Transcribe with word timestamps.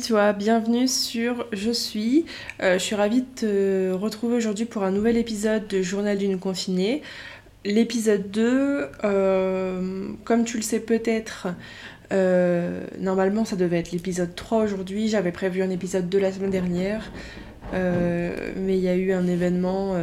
Salut 0.00 0.12
toi, 0.12 0.32
bienvenue 0.32 0.88
sur 0.88 1.46
Je 1.52 1.70
suis. 1.70 2.24
Euh, 2.62 2.78
je 2.78 2.82
suis 2.82 2.94
ravie 2.94 3.20
de 3.20 3.26
te 3.34 3.92
retrouver 3.92 4.36
aujourd'hui 4.36 4.64
pour 4.64 4.82
un 4.82 4.90
nouvel 4.90 5.18
épisode 5.18 5.66
de 5.68 5.82
Journal 5.82 6.16
d'une 6.16 6.38
confinée. 6.38 7.02
L'épisode 7.66 8.30
2, 8.30 8.88
euh, 9.04 10.08
comme 10.24 10.44
tu 10.44 10.56
le 10.56 10.62
sais 10.62 10.80
peut-être, 10.80 11.48
euh, 12.12 12.86
normalement 12.98 13.44
ça 13.44 13.56
devait 13.56 13.78
être 13.78 13.92
l'épisode 13.92 14.34
3 14.34 14.62
aujourd'hui. 14.62 15.08
J'avais 15.08 15.32
prévu 15.32 15.60
un 15.60 15.70
épisode 15.70 16.08
2 16.08 16.18
la 16.18 16.32
semaine 16.32 16.50
dernière. 16.50 17.12
mais 17.74 18.78
il 18.78 18.82
y 18.82 18.88
a 18.88 18.94
eu 18.94 19.12
un 19.12 19.26
événement 19.26 19.96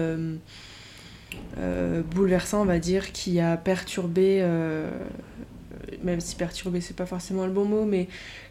bouleversant, 2.13 2.61
on 2.61 2.65
va 2.65 2.77
dire, 2.77 3.11
qui 3.13 3.39
a 3.39 3.57
perturbé, 3.57 4.45
même 6.03 6.19
si 6.19 6.35
perturbé 6.35 6.81
c'est 6.81 6.95
pas 6.95 7.05
forcément 7.05 7.45
le 7.45 7.51
bon 7.51 7.65
mot, 7.65 7.85
mais 7.85 8.07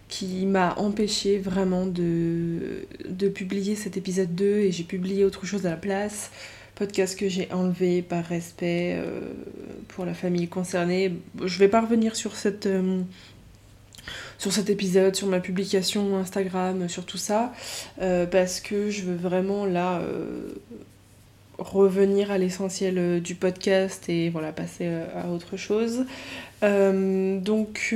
qui 0.09 0.46
m'a 0.46 0.74
empêché 0.77 1.38
vraiment 1.38 1.87
de, 1.87 2.87
de 3.09 3.28
publier 3.28 3.74
cet 3.74 3.96
épisode 3.96 4.34
2 4.34 4.45
et 4.45 4.73
j'ai 4.73 4.84
publié 4.84 5.24
autre 5.24 5.46
chose 5.46 5.66
à 5.66 5.70
la 5.70 5.77
place. 5.77 6.30
Podcast 6.77 7.18
que 7.18 7.28
j'ai 7.28 7.51
enlevé 7.52 8.02
par 8.02 8.24
respect 8.24 8.96
euh, 8.98 9.20
pour 9.88 10.04
la 10.04 10.12
famille 10.12 10.46
concernée. 10.46 11.14
Je 11.42 11.59
vais 11.59 11.68
pas 11.68 11.80
revenir 11.80 12.14
sur 12.16 12.37
cette. 12.37 12.66
Euh, 12.66 13.01
sur 14.38 14.52
cet 14.52 14.68
épisode, 14.70 15.16
sur 15.16 15.26
ma 15.26 15.40
publication 15.40 16.16
Instagram, 16.16 16.88
sur 16.88 17.07
tout 17.07 17.16
ça, 17.16 17.52
euh, 18.01 18.26
parce 18.26 18.60
que 18.60 18.90
je 18.90 19.02
veux 19.02 19.16
vraiment 19.16 19.65
là 19.65 20.02
revenir 21.59 22.30
à 22.30 22.38
l'essentiel 22.38 23.21
du 23.21 23.35
podcast 23.35 24.09
et 24.09 24.30
voilà 24.30 24.52
passer 24.52 24.88
à 25.15 25.29
autre 25.29 25.57
chose. 25.57 26.04
donc 26.63 27.95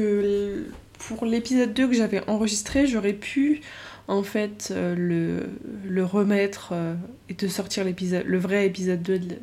pour 1.01 1.25
l'épisode 1.25 1.73
2 1.73 1.89
que 1.89 1.95
j'avais 1.95 2.23
enregistré, 2.29 2.87
j'aurais 2.87 3.15
pu 3.15 3.63
en 4.07 4.23
fait 4.23 4.73
euh, 4.73 5.47
le, 5.87 6.05
remettre 6.05 6.71
euh, 6.73 6.95
et 7.29 7.35
te 7.35 7.47
sortir 7.47 7.85
l'épisode, 7.85 8.25
le 8.27 8.39
vrai 8.39 8.67
épisode 8.67 9.03
2 9.03 9.19
de 9.19 9.39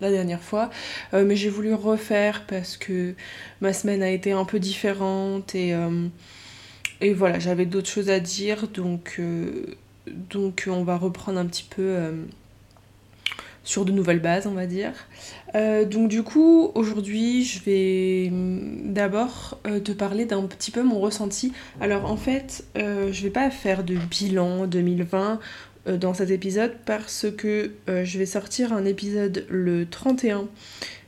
la 0.00 0.10
dernière 0.10 0.42
fois. 0.42 0.70
Euh, 1.14 1.24
mais 1.24 1.36
j'ai 1.36 1.48
voulu 1.48 1.74
refaire 1.74 2.44
parce 2.46 2.76
que 2.76 3.14
ma 3.60 3.72
semaine 3.72 4.02
a 4.02 4.10
été 4.10 4.32
un 4.32 4.44
peu 4.44 4.58
différente 4.58 5.54
et, 5.54 5.74
et 7.00 7.12
voilà, 7.12 7.38
j'avais 7.38 7.66
d'autres 7.66 7.88
choses 7.88 8.10
à 8.10 8.20
dire. 8.20 8.68
Donc, 8.68 9.20
donc 10.06 10.68
on 10.70 10.84
va 10.84 10.96
reprendre 10.96 11.38
un 11.38 11.46
petit 11.46 11.66
peu 11.68 11.96
sur 13.64 13.84
de 13.84 13.92
nouvelles 13.92 14.20
bases, 14.20 14.46
on 14.46 14.52
va 14.52 14.66
dire. 14.66 14.92
Euh, 15.54 15.84
donc 15.84 16.08
du 16.08 16.22
coup, 16.22 16.70
aujourd'hui, 16.74 17.44
je 17.44 17.62
vais 17.62 18.32
d'abord 18.84 19.58
euh, 19.66 19.80
te 19.80 19.92
parler 19.92 20.24
d'un 20.24 20.42
petit 20.42 20.70
peu 20.70 20.82
mon 20.82 21.00
ressenti. 21.00 21.52
Alors 21.80 22.10
en 22.10 22.16
fait, 22.16 22.64
euh, 22.76 23.12
je 23.12 23.22
vais 23.22 23.30
pas 23.30 23.50
faire 23.50 23.84
de 23.84 23.94
bilan 23.94 24.66
2020 24.66 25.40
dans 25.86 26.12
cet 26.12 26.30
épisode 26.30 26.74
parce 26.84 27.26
que 27.38 27.72
je 27.88 28.18
vais 28.18 28.26
sortir 28.26 28.74
un 28.74 28.84
épisode 28.84 29.46
le 29.48 29.86
31. 29.86 30.46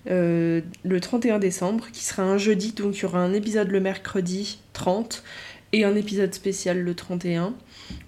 le 0.07 0.63
31 0.99 1.39
décembre, 1.39 1.89
qui 1.93 2.03
sera 2.03 2.23
un 2.23 2.39
jeudi, 2.39 2.73
donc 2.73 2.97
il 2.97 3.03
y 3.03 3.05
aura 3.05 3.19
un 3.19 3.35
épisode 3.35 3.69
le 3.69 3.81
mercredi 3.81 4.61
30 4.73 5.23
et 5.75 5.85
un 5.85 5.95
épisode 5.95 6.33
spécial 6.33 6.81
le 6.81 6.95
31, 6.95 7.53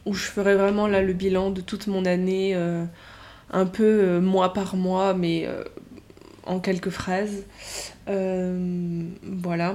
où 0.06 0.14
je 0.14 0.24
ferai 0.24 0.54
vraiment 0.54 0.86
là 0.86 1.02
le 1.02 1.12
bilan 1.12 1.50
de 1.50 1.60
toute 1.60 1.86
mon 1.86 2.06
année 2.06 2.56
un 3.54 3.66
peu 3.66 3.84
euh, 3.84 4.20
mois 4.20 4.52
par 4.52 4.76
mois, 4.76 5.14
mais 5.14 5.46
euh, 5.46 5.64
en 6.44 6.60
quelques 6.60 6.90
phrases. 6.90 7.44
Euh, 8.08 9.04
voilà. 9.22 9.74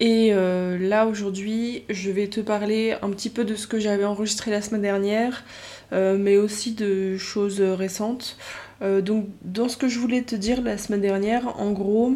Et 0.00 0.30
là 0.30 1.06
aujourd'hui, 1.08 1.82
je 1.90 2.12
vais 2.12 2.28
te 2.28 2.40
parler 2.40 2.94
un 3.02 3.10
petit 3.10 3.30
peu 3.30 3.44
de 3.44 3.56
ce 3.56 3.66
que 3.66 3.80
j'avais 3.80 4.04
enregistré 4.04 4.52
la 4.52 4.62
semaine 4.62 4.82
dernière, 4.82 5.42
mais 5.90 6.36
aussi 6.36 6.72
de 6.74 7.16
choses 7.16 7.60
récentes. 7.60 8.36
donc 8.80 9.26
dans 9.42 9.68
ce 9.68 9.76
que 9.76 9.88
je 9.88 9.98
voulais 9.98 10.22
te 10.22 10.36
dire 10.36 10.62
la 10.62 10.78
semaine 10.78 11.00
dernière, 11.00 11.60
en 11.60 11.72
gros, 11.72 12.14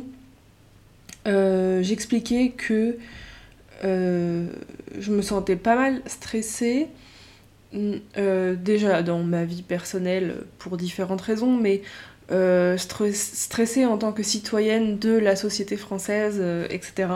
j'expliquais 1.27 2.53
que 2.57 2.99
je 3.83 5.11
me 5.11 5.23
sentais 5.23 5.57
pas 5.57 5.75
mal 5.75 6.03
stressée 6.07 6.87
euh, 7.75 8.55
déjà 8.55 9.03
dans 9.03 9.23
ma 9.23 9.45
vie 9.45 9.63
personnelle 9.63 10.45
pour 10.59 10.77
différentes 10.77 11.23
raisons, 11.23 11.57
mais 11.57 11.83
euh, 12.31 12.77
stressée 12.77 13.87
en 13.87 13.97
tant 13.97 14.13
que 14.13 14.23
citoyenne 14.23 14.99
de 14.99 15.13
la 15.13 15.37
société 15.37 15.77
française, 15.77 16.37
euh, 16.39 16.67
etc. 16.71 17.09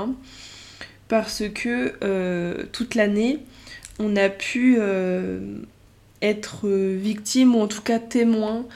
Parce 1.09 1.43
que 1.55 2.65
toute 2.73 2.95
l'année, 2.95 3.39
on 3.99 4.17
a 4.17 4.29
pu 4.29 4.79
être 6.21 6.69
victime, 6.69 7.55
ou 7.55 7.61
en 7.61 7.69
tout 7.69 7.83
cas 7.83 8.01
témoin, 8.01 8.67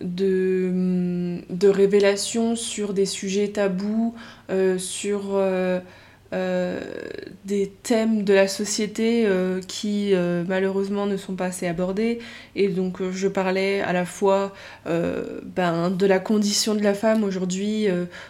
de, 0.00 1.40
de 1.50 1.68
révélations 1.68 2.54
sur 2.54 2.94
des 2.94 3.06
sujets 3.06 3.48
tabous, 3.48 4.14
sur 4.78 5.36
des 6.32 7.72
thèmes 7.82 8.22
de 8.22 8.32
la 8.32 8.46
société 8.46 9.24
euh, 9.26 9.60
qui 9.66 10.14
euh, 10.14 10.44
malheureusement 10.46 11.06
ne 11.06 11.16
sont 11.16 11.34
pas 11.34 11.46
assez 11.46 11.66
abordés. 11.66 12.20
Et 12.54 12.68
donc 12.68 13.02
je 13.10 13.28
parlais 13.28 13.80
à 13.80 13.92
la 13.92 14.04
fois 14.04 14.52
ben, 14.86 15.90
de 15.90 16.06
la 16.06 16.18
condition 16.18 16.74
de 16.74 16.82
la 16.82 16.94
femme 16.94 17.24
aujourd'hui 17.24 17.86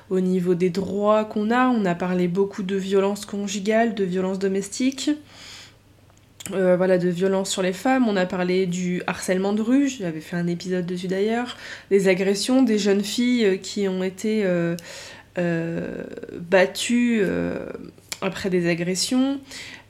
au 0.08 0.20
niveau 0.20 0.54
des 0.54 0.70
droits 0.70 1.24
qu'on 1.24 1.50
a. 1.50 1.68
On 1.68 1.84
a 1.84 1.94
parlé 1.94 2.28
beaucoup 2.28 2.62
de 2.62 2.76
violences 2.76 3.26
conjugales, 3.26 3.94
de 3.94 4.04
violences 4.04 4.38
domestiques. 4.38 5.10
voilà, 6.50 6.98
de 6.98 7.08
violences 7.08 7.50
sur 7.50 7.62
les 7.62 7.72
femmes, 7.72 8.08
on 8.08 8.16
a 8.16 8.26
parlé 8.26 8.66
du 8.66 9.02
harcèlement 9.06 9.52
de 9.52 9.62
rue, 9.62 9.88
j'avais 9.88 10.20
fait 10.20 10.36
un 10.36 10.46
épisode 10.46 10.86
dessus 10.86 11.06
d'ailleurs, 11.06 11.56
des 11.90 12.08
agressions, 12.08 12.62
des 12.62 12.78
jeunes 12.78 13.04
filles 13.04 13.60
qui 13.62 13.86
ont 13.88 14.02
été 14.02 14.42
euh, 14.44 14.74
battus 15.36 17.22
euh, 17.24 17.66
après 18.20 18.50
des 18.50 18.68
agressions. 18.68 19.40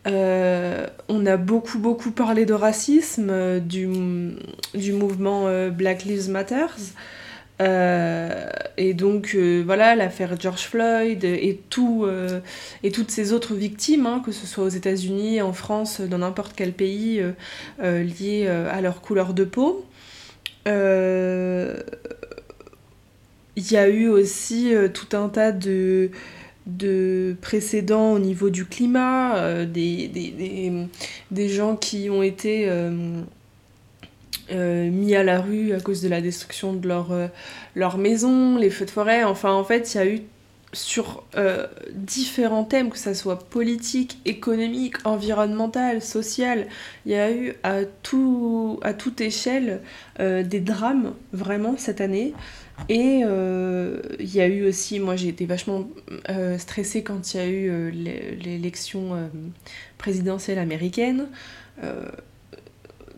Euh, 0.07 0.87
on 1.09 1.27
a 1.27 1.37
beaucoup 1.37 1.79
beaucoup 1.79 2.11
parlé 2.11 2.47
de 2.47 2.55
racisme, 2.55 3.61
du, 3.61 3.89
du 4.75 4.93
mouvement 4.93 5.69
Black 5.71 6.05
Lives 6.05 6.31
Matter. 6.31 6.67
et 8.79 8.95
donc 8.95 9.37
voilà 9.37 9.95
l'affaire 9.95 10.41
George 10.41 10.63
Floyd 10.63 11.25
et, 11.25 11.61
tout, 11.69 12.07
et 12.83 12.91
toutes 12.91 13.11
ces 13.11 13.35
autres 13.35 13.55
victimes, 13.55 14.07
hein, 14.07 14.23
que 14.25 14.33
ce 14.33 14.47
soit 14.47 14.65
aux 14.65 14.69
États-Unis, 14.69 15.43
en 15.43 15.53
France, 15.53 16.01
dans 16.01 16.19
n'importe 16.19 16.55
quel 16.57 16.73
pays 16.73 17.23
lié 17.83 18.47
à 18.47 18.81
leur 18.81 19.03
couleur 19.03 19.35
de 19.35 19.45
peau. 19.45 19.85
Il 23.61 23.73
y 23.73 23.77
a 23.77 23.89
eu 23.89 24.09
aussi 24.09 24.75
euh, 24.75 24.89
tout 24.89 25.15
un 25.15 25.29
tas 25.29 25.53
de, 25.53 26.11
de 26.67 27.37
précédents 27.43 28.13
au 28.13 28.19
niveau 28.19 28.49
du 28.49 28.65
climat, 28.65 29.37
euh, 29.37 29.67
des, 29.67 30.09
des, 30.09 30.73
des, 31.31 31.49
gens 31.51 31.77
qui 31.77 32.09
ont 32.09 32.23
été 32.23 32.67
euh, 32.69 33.23
mis 34.91 35.15
à 35.15 35.23
la 35.23 35.43
rue 35.43 35.75
à 35.75 35.81
cause 35.81 36.01
de 36.01 36.09
la 36.09 36.23
destruction 36.23 36.73
de 36.73 36.89
leur 37.75 37.99
maison, 37.99 38.57
les 38.57 38.71
feux 38.71 38.87
de 38.87 38.91
forêt. 38.91 39.25
Enfin, 39.25 39.53
en 39.53 39.65
fait, 39.65 39.95
il 39.95 39.99
y 39.99 40.01
a 40.01 40.07
eu 40.07 40.23
sur 40.73 41.25
différents 41.93 42.65
thèmes, 42.65 42.91
que 42.91 42.99
ce 42.99 43.13
soit 43.13 43.39
politique, 43.39 44.19
économique, 44.25 44.97
environnemental, 45.05 46.01
social, 46.01 46.69
il 47.07 47.13
y 47.13 47.17
a 47.17 47.33
eu 47.33 47.55
à, 47.63 47.85
tout, 47.85 48.79
à 48.83 48.95
toute 48.95 49.21
échelle 49.21 49.81
des 50.19 50.61
drames, 50.61 51.15
vraiment, 51.33 51.77
cette 51.77 52.01
année. 52.01 52.35
Et 52.89 53.23
euh, 53.25 54.01
il 54.19 54.35
y 54.35 54.41
a 54.41 54.47
eu 54.47 54.67
aussi, 54.67 55.01
moi 55.01 55.17
j'ai 55.17 55.29
été 55.29 55.45
vachement 55.45 55.89
euh, 56.29 56.59
stressée 56.59 57.03
quand 57.03 57.35
il 57.35 57.37
y 57.37 57.41
a 57.41 57.47
eu 57.47 57.71
euh, 57.71 57.91
l'élection 57.91 59.31
présidentielle 59.99 60.59
américaine. 60.59 61.29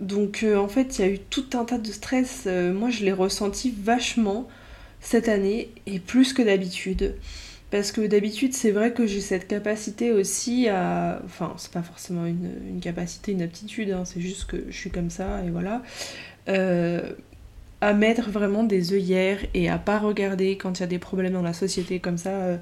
donc 0.00 0.44
en 0.44 0.68
fait, 0.68 0.98
il 0.98 1.02
y 1.02 1.04
a 1.04 1.08
eu 1.08 1.18
tout 1.18 1.46
un 1.54 1.64
tas 1.64 1.78
de 1.78 1.92
stress. 1.92 2.46
moi 2.46 2.90
je 2.90 3.04
l'ai 3.04 3.12
ressenti 3.12 3.72
vachement 3.76 4.48
cette 5.02 5.28
année 5.28 5.70
et 5.86 5.98
plus 5.98 6.32
que 6.32 6.40
d'habitude. 6.40 7.16
Parce 7.70 7.92
que 7.92 8.02
d'habitude, 8.02 8.54
c'est 8.54 8.70
vrai 8.70 8.92
que 8.92 9.06
j'ai 9.06 9.20
cette 9.20 9.48
capacité 9.48 10.12
aussi 10.12 10.68
à. 10.68 11.20
Enfin, 11.24 11.54
c'est 11.58 11.72
pas 11.72 11.82
forcément 11.82 12.26
une, 12.26 12.80
capacité, 12.80 13.32
une 13.32 13.42
aptitude, 13.42 13.90
hein, 13.90 14.04
c'est 14.04 14.20
juste 14.20 14.46
que 14.46 14.64
je 14.68 14.76
suis 14.76 14.90
comme 14.90 15.10
ça 15.10 15.42
et 15.44 15.50
voilà 15.50 15.82
à 17.82 17.94
mettre 17.94 18.30
vraiment 18.30 18.62
des 18.62 18.92
œillères 18.94 19.40
et 19.54 19.68
à 19.68 19.76
pas 19.76 19.98
regarder 19.98 20.56
quand 20.56 20.78
il 20.78 20.82
y 20.82 20.84
a 20.84 20.86
des 20.86 21.00
problèmes 21.00 21.32
dans 21.32 21.42
la 21.42 21.52
société 21.52 21.98
comme 21.98 22.16
ça. 22.16 22.30
Euh, 22.30 22.56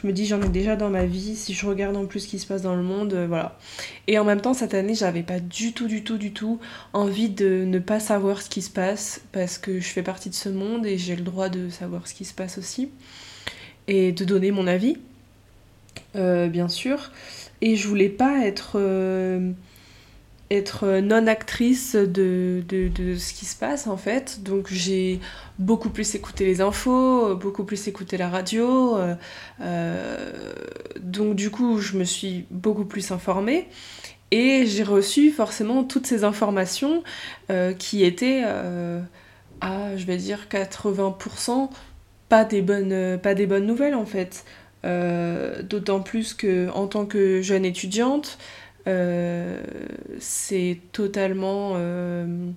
je 0.00 0.06
me 0.06 0.12
dis 0.12 0.26
j'en 0.26 0.40
ai 0.40 0.48
déjà 0.48 0.76
dans 0.76 0.88
ma 0.88 1.04
vie, 1.04 1.36
si 1.36 1.52
je 1.52 1.66
regarde 1.66 1.96
en 1.96 2.06
plus 2.06 2.20
ce 2.20 2.28
qui 2.28 2.38
se 2.38 2.46
passe 2.46 2.62
dans 2.62 2.74
le 2.74 2.82
monde, 2.82 3.12
euh, 3.12 3.26
voilà. 3.26 3.58
Et 4.06 4.18
en 4.18 4.24
même 4.24 4.40
temps 4.40 4.54
cette 4.54 4.74
année 4.74 4.94
j'avais 4.94 5.22
pas 5.22 5.40
du 5.40 5.72
tout 5.72 5.88
du 5.88 6.04
tout 6.04 6.16
du 6.16 6.32
tout 6.32 6.58
envie 6.92 7.28
de 7.28 7.64
ne 7.66 7.78
pas 7.78 8.00
savoir 8.00 8.40
ce 8.40 8.48
qui 8.48 8.62
se 8.62 8.70
passe 8.70 9.20
parce 9.32 9.58
que 9.58 9.80
je 9.80 9.88
fais 9.88 10.02
partie 10.02 10.30
de 10.30 10.34
ce 10.34 10.48
monde 10.48 10.86
et 10.86 10.96
j'ai 10.96 11.16
le 11.16 11.22
droit 11.22 11.48
de 11.48 11.68
savoir 11.68 12.06
ce 12.06 12.14
qui 12.14 12.24
se 12.24 12.32
passe 12.32 12.56
aussi 12.56 12.90
et 13.88 14.12
de 14.12 14.24
donner 14.24 14.52
mon 14.52 14.66
avis, 14.66 14.96
euh, 16.16 16.48
bien 16.48 16.68
sûr. 16.68 17.10
Et 17.60 17.76
je 17.76 17.86
voulais 17.86 18.08
pas 18.08 18.46
être 18.46 18.78
être 20.50 21.00
non-actrice 21.00 21.94
de, 21.94 22.62
de, 22.68 23.16
ce 23.16 23.32
qui 23.32 23.46
se 23.46 23.56
passe 23.56 23.86
en 23.86 23.96
fait. 23.96 24.42
Donc 24.42 24.68
j'ai 24.70 25.20
beaucoup 25.58 25.90
plus 25.90 26.14
écouté 26.14 26.44
les 26.44 26.60
infos, 26.60 27.36
beaucoup 27.36 27.64
plus 27.64 27.88
écouté 27.88 28.16
la 28.16 28.28
radio. 28.28 28.98
donc 31.00 31.36
du 31.36 31.50
coup, 31.50 31.78
je 31.78 31.96
me 31.96 32.04
suis 32.04 32.46
beaucoup 32.50 32.84
plus 32.84 33.10
informée. 33.12 33.68
Et 34.32 34.64
j'ai 34.66 34.84
reçu 34.84 35.32
forcément 35.32 35.82
toutes 35.84 36.06
ces 36.06 36.24
informations 36.24 37.02
qui 37.78 38.04
étaient 38.04 38.44
à, 39.60 39.96
je 39.96 40.04
vais 40.04 40.16
dire, 40.16 40.46
80% 40.50 41.68
pas 42.30 42.44
des 42.44 42.62
bonnes, 42.62 43.18
pas 43.18 43.34
des 43.34 43.46
bonnes 43.46 43.66
nouvelles 43.66 43.94
en 43.94 44.06
fait. 44.06 44.44
Euh, 44.86 45.62
d'autant 45.62 46.00
plus 46.00 46.32
que 46.32 46.70
en 46.70 46.86
tant 46.86 47.04
que 47.04 47.42
jeune 47.42 47.66
étudiante, 47.66 48.38
euh, 48.38 48.69
c'est 48.86 50.78
totalement 50.92 51.72
euh, 51.76 52.52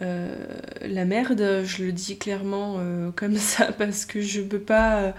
la 0.00 1.04
merde. 1.04 1.62
Je 1.64 1.84
le 1.84 1.92
dis 1.92 2.18
clairement 2.18 2.78
comme 3.16 3.36
ça 3.38 3.72
parce 3.72 4.04
que 4.04 4.20
je 4.20 4.40
peux 4.40 4.60
pas, 4.60 5.14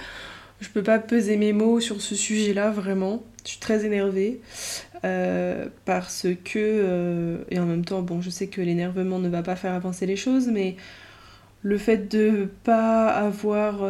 je 0.61 0.69
peux 0.69 0.83
pas 0.83 0.99
peser 0.99 1.37
mes 1.37 1.53
mots 1.53 1.79
sur 1.79 2.01
ce 2.01 2.15
sujet-là 2.15 2.71
vraiment. 2.71 3.23
Je 3.43 3.51
suis 3.51 3.59
très 3.59 3.85
énervée 3.85 4.41
parce 5.85 6.27
que 6.45 7.45
et 7.49 7.59
en 7.59 7.65
même 7.65 7.85
temps, 7.85 8.01
bon, 8.01 8.21
je 8.21 8.29
sais 8.29 8.47
que 8.47 8.61
l'énervement 8.61 9.19
ne 9.19 9.29
va 9.29 9.43
pas 9.43 9.55
faire 9.55 9.73
avancer 9.73 10.05
les 10.05 10.15
choses, 10.15 10.47
mais 10.47 10.75
le 11.61 11.77
fait 11.77 12.11
de 12.11 12.49
pas 12.63 13.07
avoir 13.07 13.83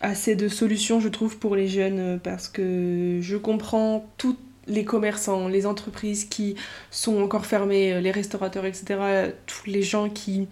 assez 0.00 0.36
de 0.36 0.48
solutions, 0.48 1.00
je 1.00 1.08
trouve, 1.08 1.38
pour 1.38 1.56
les 1.56 1.68
jeunes, 1.68 1.98
euh, 1.98 2.16
parce 2.18 2.48
que 2.48 3.18
je 3.20 3.36
comprends 3.36 4.08
tous 4.16 4.36
les 4.68 4.84
commerçants, 4.84 5.48
les 5.48 5.66
entreprises 5.66 6.24
qui 6.24 6.54
sont 6.90 7.20
encore 7.22 7.46
fermées, 7.46 7.94
euh, 7.94 8.00
les 8.00 8.10
restaurateurs, 8.10 8.64
etc., 8.64 9.32
tous 9.46 9.68
les 9.68 9.82
gens 9.82 10.08
qui 10.08 10.48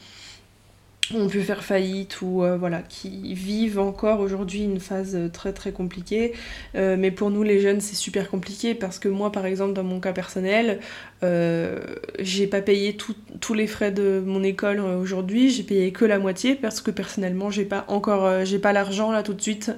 ont 1.14 1.28
pu 1.28 1.40
faire 1.42 1.62
faillite 1.62 2.20
ou 2.20 2.42
euh, 2.42 2.56
voilà 2.56 2.82
qui 2.82 3.32
vivent 3.32 3.78
encore 3.78 4.18
aujourd'hui 4.18 4.64
une 4.64 4.80
phase 4.80 5.14
euh, 5.14 5.28
très 5.28 5.52
très 5.52 5.70
compliquée 5.70 6.32
mais 6.74 7.12
pour 7.12 7.30
nous 7.30 7.44
les 7.44 7.60
jeunes 7.60 7.80
c'est 7.80 7.94
super 7.94 8.28
compliqué 8.28 8.74
parce 8.74 8.98
que 8.98 9.08
moi 9.08 9.30
par 9.30 9.46
exemple 9.46 9.72
dans 9.72 9.84
mon 9.84 10.00
cas 10.00 10.12
personnel 10.12 10.80
j'ai 11.22 12.48
pas 12.48 12.60
payé 12.60 12.96
tous 12.96 13.54
les 13.54 13.69
frais 13.69 13.92
de 13.92 14.20
mon 14.26 14.42
école 14.42 14.80
aujourd'hui 14.80 15.48
j'ai 15.48 15.62
payé 15.62 15.92
que 15.92 16.04
la 16.04 16.19
moitié 16.19 16.56
parce 16.56 16.80
que 16.80 16.90
personnellement 16.90 17.50
j'ai 17.50 17.64
pas 17.64 17.84
encore 17.86 18.44
j'ai 18.44 18.58
pas 18.58 18.72
l'argent 18.72 19.12
là 19.12 19.22
tout 19.22 19.34
de 19.34 19.40
suite 19.40 19.70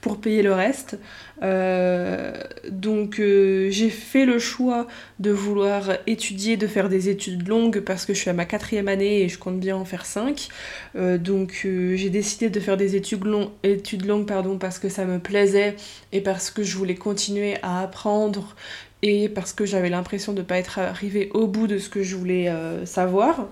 pour 0.00 0.20
payer 0.20 0.42
le 0.42 0.52
reste 0.52 0.98
euh, 1.42 2.32
donc 2.68 3.18
euh, 3.18 3.68
j'ai 3.70 3.90
fait 3.90 4.24
le 4.24 4.38
choix 4.38 4.86
de 5.18 5.30
vouloir 5.30 5.90
étudier, 6.06 6.56
de 6.56 6.66
faire 6.66 6.88
des 6.88 7.08
études 7.08 7.48
longues 7.48 7.80
parce 7.80 8.06
que 8.06 8.14
je 8.14 8.20
suis 8.20 8.30
à 8.30 8.32
ma 8.32 8.44
quatrième 8.44 8.88
année 8.88 9.22
et 9.22 9.28
je 9.28 9.38
compte 9.38 9.58
bien 9.58 9.76
en 9.76 9.84
faire 9.84 10.06
cinq. 10.06 10.48
Euh, 10.96 11.18
donc 11.18 11.62
j'ai 11.62 12.10
décidé 12.10 12.50
de 12.50 12.60
faire 12.60 12.76
des 12.76 12.96
études, 12.96 13.24
études 13.62 14.06
longues 14.06 14.26
pardon, 14.26 14.58
parce 14.58 14.78
que 14.78 14.88
ça 14.88 15.04
me 15.04 15.18
plaisait 15.18 15.76
et 16.12 16.20
parce 16.20 16.50
que 16.50 16.62
je 16.62 16.76
voulais 16.76 16.94
continuer 16.94 17.56
à 17.62 17.80
apprendre 17.80 18.54
et 19.02 19.28
parce 19.28 19.52
que 19.52 19.66
j'avais 19.66 19.90
l'impression 19.90 20.32
de 20.32 20.42
ne 20.42 20.46
pas 20.46 20.58
être 20.58 20.78
arrivée 20.78 21.28
au 21.34 21.48
bout 21.48 21.66
de 21.66 21.78
ce 21.78 21.88
que 21.88 22.02
je 22.04 22.14
voulais 22.14 22.52
savoir. 22.84 23.48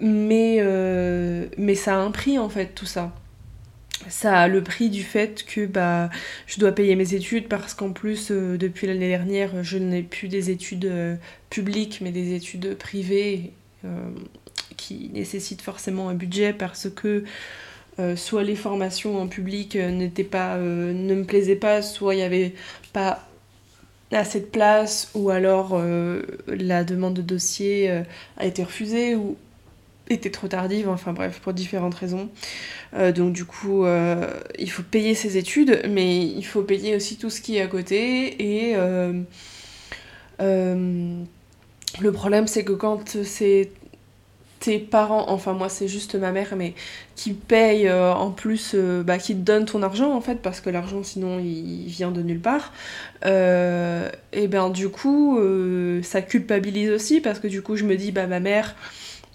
mais, 0.00 0.62
mais 1.58 1.74
ça 1.74 1.94
a 1.94 1.98
un 1.98 2.10
prix 2.10 2.38
en 2.38 2.48
fait 2.48 2.74
tout 2.74 2.86
ça 2.86 3.12
ça 4.08 4.40
a 4.40 4.48
le 4.48 4.62
prix 4.62 4.90
du 4.90 5.02
fait 5.02 5.44
que 5.44 5.66
bah, 5.66 6.10
je 6.46 6.58
dois 6.58 6.72
payer 6.72 6.96
mes 6.96 7.14
études 7.14 7.48
parce 7.48 7.74
qu'en 7.74 7.92
plus, 7.92 8.30
euh, 8.30 8.56
depuis 8.56 8.86
l'année 8.86 9.08
dernière, 9.08 9.62
je 9.62 9.78
n'ai 9.78 10.02
plus 10.02 10.28
des 10.28 10.50
études 10.50 10.86
euh, 10.86 11.16
publiques 11.50 12.00
mais 12.00 12.10
des 12.10 12.34
études 12.34 12.76
privées 12.76 13.52
euh, 13.84 14.10
qui 14.76 15.10
nécessitent 15.12 15.62
forcément 15.62 16.08
un 16.08 16.14
budget 16.14 16.52
parce 16.52 16.88
que 16.90 17.24
soit 18.14 18.44
les 18.44 18.54
formations 18.54 19.20
en 19.20 19.26
public 19.26 19.76
pas, 20.30 20.56
ne 20.56 21.14
me 21.14 21.24
plaisaient 21.24 21.56
pas, 21.56 21.82
soit 21.82 22.14
il 22.14 22.18
n'y 22.18 22.22
avait 22.22 22.54
pas 22.92 23.26
assez 24.12 24.38
de 24.38 24.44
place 24.44 25.10
ou 25.14 25.30
alors 25.30 25.76
la 26.46 26.84
demande 26.84 27.14
de 27.14 27.22
dossier 27.22 27.90
a 28.36 28.46
été 28.46 28.62
refusée 28.62 29.16
ou 29.16 29.36
était 30.08 30.30
trop 30.30 30.48
tardive, 30.48 30.88
enfin 30.88 31.12
bref, 31.12 31.40
pour 31.40 31.52
différentes 31.52 31.94
raisons. 31.94 32.28
Euh, 32.94 33.12
donc 33.12 33.32
du 33.32 33.44
coup, 33.44 33.84
euh, 33.84 34.30
il 34.58 34.70
faut 34.70 34.82
payer 34.82 35.14
ses 35.14 35.36
études, 35.36 35.82
mais 35.88 36.24
il 36.24 36.44
faut 36.44 36.62
payer 36.62 36.96
aussi 36.96 37.18
tout 37.18 37.30
ce 37.30 37.40
qui 37.40 37.56
est 37.56 37.60
à 37.60 37.66
côté. 37.66 38.68
Et 38.68 38.74
euh, 38.76 39.22
le 40.40 42.12
problème, 42.12 42.46
c'est 42.46 42.64
que 42.64 42.72
quand 42.72 43.16
c'est 43.22 43.70
tes 44.60 44.80
parents, 44.80 45.26
enfin 45.28 45.52
moi 45.52 45.68
c'est 45.68 45.86
juste 45.86 46.16
ma 46.16 46.32
mère, 46.32 46.54
mais 46.56 46.74
qui 47.14 47.32
paye 47.32 47.88
en 47.92 48.32
plus, 48.32 48.74
bah, 48.74 49.16
qui 49.16 49.36
te 49.36 49.40
donne 49.40 49.66
ton 49.66 49.84
argent 49.84 50.12
en 50.12 50.20
fait, 50.20 50.42
parce 50.42 50.60
que 50.60 50.68
l'argent 50.68 51.04
sinon 51.04 51.38
il 51.38 51.86
vient 51.86 52.10
de 52.10 52.22
nulle 52.22 52.40
part, 52.40 52.72
et 53.24 54.48
ben 54.48 54.70
du 54.70 54.88
coup 54.88 55.38
ça 56.02 56.22
culpabilise 56.22 56.90
aussi, 56.90 57.20
parce 57.20 57.38
que 57.38 57.46
du 57.46 57.62
coup 57.62 57.76
je 57.76 57.84
me 57.84 57.94
dis, 57.96 58.10
bah 58.10 58.26
ma 58.26 58.40
mère 58.40 58.74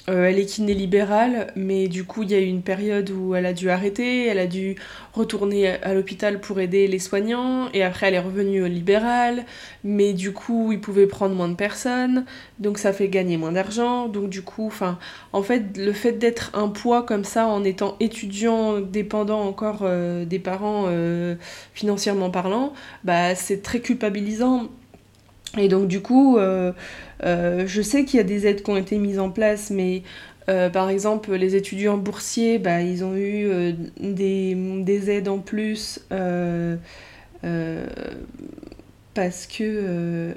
euh, 0.09 0.25
elle 0.25 0.37
est 0.37 0.45
kiné 0.45 0.73
libérale, 0.73 1.53
mais 1.55 1.87
du 1.87 2.03
coup, 2.03 2.23
il 2.23 2.31
y 2.31 2.33
a 2.33 2.39
eu 2.39 2.45
une 2.45 2.61
période 2.61 3.09
où 3.09 3.35
elle 3.35 3.45
a 3.45 3.53
dû 3.53 3.69
arrêter, 3.69 4.27
elle 4.27 4.39
a 4.39 4.47
dû 4.47 4.75
retourner 5.13 5.69
à 5.69 5.93
l'hôpital 5.93 6.41
pour 6.41 6.59
aider 6.59 6.87
les 6.87 6.99
soignants, 6.99 7.69
et 7.73 7.83
après, 7.83 8.07
elle 8.07 8.15
est 8.15 8.19
revenue 8.19 8.61
au 8.61 8.67
libéral, 8.67 9.45
mais 9.85 10.11
du 10.11 10.33
coup, 10.33 10.73
ils 10.73 10.81
pouvaient 10.81 11.07
prendre 11.07 11.35
moins 11.35 11.47
de 11.47 11.55
personnes, 11.55 12.25
donc 12.59 12.79
ça 12.79 12.91
fait 12.91 13.07
gagner 13.07 13.37
moins 13.37 13.53
d'argent, 13.53 14.09
donc 14.09 14.29
du 14.29 14.41
coup, 14.41 14.67
enfin, 14.67 14.99
en 15.31 15.41
fait, 15.41 15.77
le 15.77 15.93
fait 15.93 16.13
d'être 16.13 16.51
un 16.53 16.67
poids 16.67 17.03
comme 17.03 17.23
ça, 17.23 17.47
en 17.47 17.63
étant 17.63 17.95
étudiant, 18.01 18.81
dépendant 18.81 19.41
encore 19.43 19.83
euh, 19.83 20.25
des 20.25 20.39
parents 20.39 20.85
euh, 20.87 21.35
financièrement 21.73 22.29
parlant, 22.29 22.73
bah, 23.05 23.35
c'est 23.35 23.61
très 23.61 23.79
culpabilisant 23.79 24.69
et 25.57 25.67
donc 25.67 25.87
du 25.87 26.01
coup, 26.01 26.37
euh, 26.37 26.71
euh, 27.23 27.65
je 27.67 27.81
sais 27.81 28.05
qu'il 28.05 28.17
y 28.17 28.19
a 28.19 28.23
des 28.23 28.47
aides 28.47 28.63
qui 28.63 28.71
ont 28.71 28.77
été 28.77 28.97
mises 28.97 29.19
en 29.19 29.29
place, 29.29 29.69
mais 29.69 30.03
euh, 30.49 30.69
par 30.69 30.89
exemple, 30.89 31.33
les 31.33 31.55
étudiants 31.55 31.97
boursiers, 31.97 32.57
bah, 32.57 32.81
ils 32.81 33.03
ont 33.03 33.15
eu 33.15 33.75
des, 33.99 35.09
aides 35.09 35.29
en 35.29 35.39
plus 35.39 35.99
parce 39.13 39.45
que 39.45 40.33